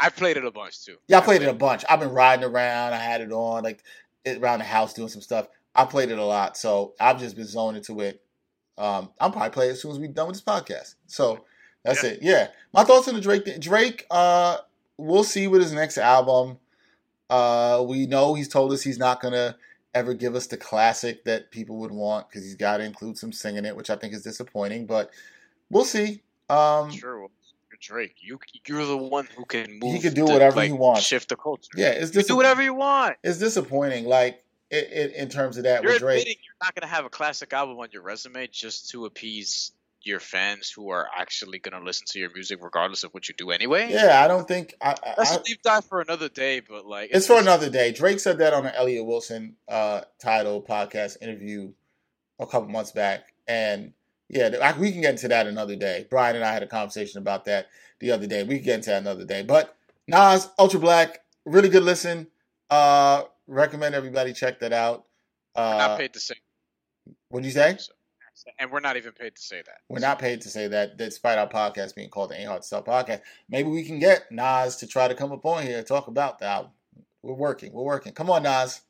[0.00, 0.96] I played it a bunch too.
[1.06, 1.84] Yeah, I played, I played it a bunch.
[1.88, 2.94] I've been riding around.
[2.94, 3.82] I had it on like
[4.26, 5.48] around the house doing some stuff.
[5.74, 8.22] I played it a lot, so I've just been zoning to it.
[8.76, 10.94] Um, I'm probably playing as soon as we're done with this podcast.
[11.06, 11.44] So
[11.84, 12.10] that's yeah.
[12.10, 12.18] it.
[12.22, 13.60] Yeah, my thoughts on the Drake.
[13.60, 14.58] Drake, uh,
[14.96, 16.58] we'll see with his next album.
[17.30, 19.56] Uh, we know he's told us he's not gonna
[19.94, 23.32] ever give us the classic that people would want because he's got to include some
[23.32, 24.86] singing it, which I think is disappointing.
[24.86, 25.10] But
[25.70, 26.22] we'll see.
[26.48, 27.28] Um, sure.
[27.80, 28.16] Drake.
[28.20, 29.94] You you're the one who can move.
[29.94, 31.02] He can do whatever like, he wants.
[31.02, 31.70] Shift the culture.
[31.76, 33.16] Yeah, it's dis- do whatever you want.
[33.22, 34.04] It's disappointing.
[34.04, 36.26] Like it, it, in terms of that you're with Drake.
[36.26, 40.70] You're not gonna have a classic album on your resume just to appease your fans
[40.70, 43.88] who are actually gonna listen to your music regardless of what you do anyway.
[43.90, 47.10] Yeah, I don't think I, that's I, a deep dive for another day, but like
[47.10, 47.92] it's, it's for another day.
[47.92, 51.72] Drake said that on an Elliott Wilson uh, title podcast interview
[52.38, 53.92] a couple months back, and
[54.28, 56.06] yeah, we can get into that another day.
[56.10, 58.42] Brian and I had a conversation about that the other day.
[58.42, 59.42] We can get into that another day.
[59.42, 59.74] But
[60.06, 62.26] Nas Ultra Black, really good listen.
[62.70, 65.06] Uh, recommend everybody check that out.
[65.56, 66.36] Uh, not paid to sing.
[67.30, 67.78] What'd you say?
[68.60, 69.78] And we're not even paid to say that.
[69.88, 72.68] We're not paid to say that, despite our podcast being called the Ain't Hard to
[72.68, 73.22] Sell podcast.
[73.48, 76.38] Maybe we can get Nas to try to come up on here and talk about
[76.38, 76.70] the album.
[77.22, 77.72] We're working.
[77.72, 78.12] We're working.
[78.12, 78.82] Come on, Nas.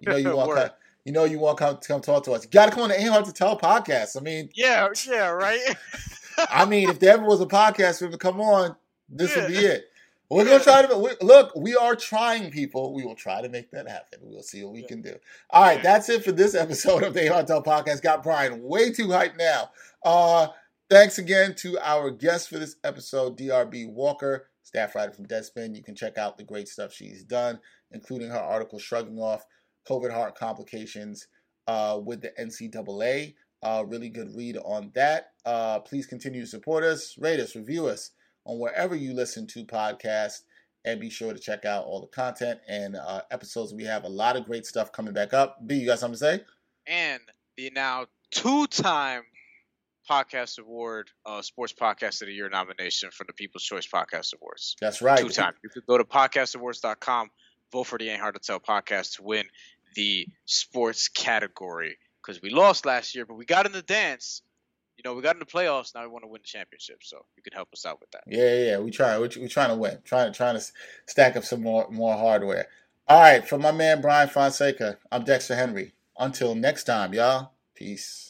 [0.00, 0.70] You know you want come,
[1.06, 2.44] you know you want to come, come talk to us.
[2.44, 4.18] You got to come on the Ain't Hard to Tell podcast.
[4.18, 5.60] I mean, yeah, yeah, right.
[6.50, 8.76] I mean, if there ever was a podcast for him to come on,
[9.08, 9.42] this yeah.
[9.42, 9.84] would be it.
[10.30, 11.52] We're gonna try to we, look.
[11.56, 12.94] We are trying, people.
[12.94, 14.20] We will try to make that happen.
[14.22, 14.86] We'll see what we yeah.
[14.86, 15.16] can do.
[15.50, 18.00] All right, that's it for this episode of the Hotel Podcast.
[18.00, 19.70] Got Brian way too hyped now.
[20.04, 20.46] Uh,
[20.88, 25.74] thanks again to our guest for this episode, DRB Walker, staff writer from Deadspin.
[25.74, 27.58] You can check out the great stuff she's done,
[27.90, 29.44] including her article shrugging off
[29.88, 31.26] COVID heart complications
[31.66, 33.34] uh, with the NCAA.
[33.64, 35.32] Uh, really good read on that.
[35.44, 38.12] Uh, please continue to support us, rate us, review us
[38.44, 40.42] on wherever you listen to podcasts.
[40.84, 43.74] And be sure to check out all the content and uh, episodes.
[43.74, 45.58] We have a lot of great stuff coming back up.
[45.66, 46.40] B, you got something to say?
[46.86, 47.20] And
[47.58, 49.24] the now two-time
[50.10, 54.76] podcast award, uh, sports podcast of the year nomination for the People's Choice Podcast Awards.
[54.80, 55.18] That's right.
[55.18, 55.56] Two times.
[55.62, 57.30] You could go to podcastawards.com,
[57.72, 59.44] vote for the Ain't Hard to Tell podcast to win
[59.94, 64.42] the sports category because we lost last year, but we got in the dance
[65.02, 65.94] you know, we got in the playoffs.
[65.94, 66.98] Now we want to win the championship.
[67.02, 68.24] So you can help us out with that.
[68.26, 69.16] Yeah, yeah, we try.
[69.18, 69.98] We're, we're trying to win.
[70.04, 70.64] Trying, to trying to
[71.06, 72.66] stack up some more, more hardware.
[73.08, 75.94] All right, for my man Brian Fonseca, I'm Dexter Henry.
[76.18, 77.52] Until next time, y'all.
[77.74, 78.29] Peace.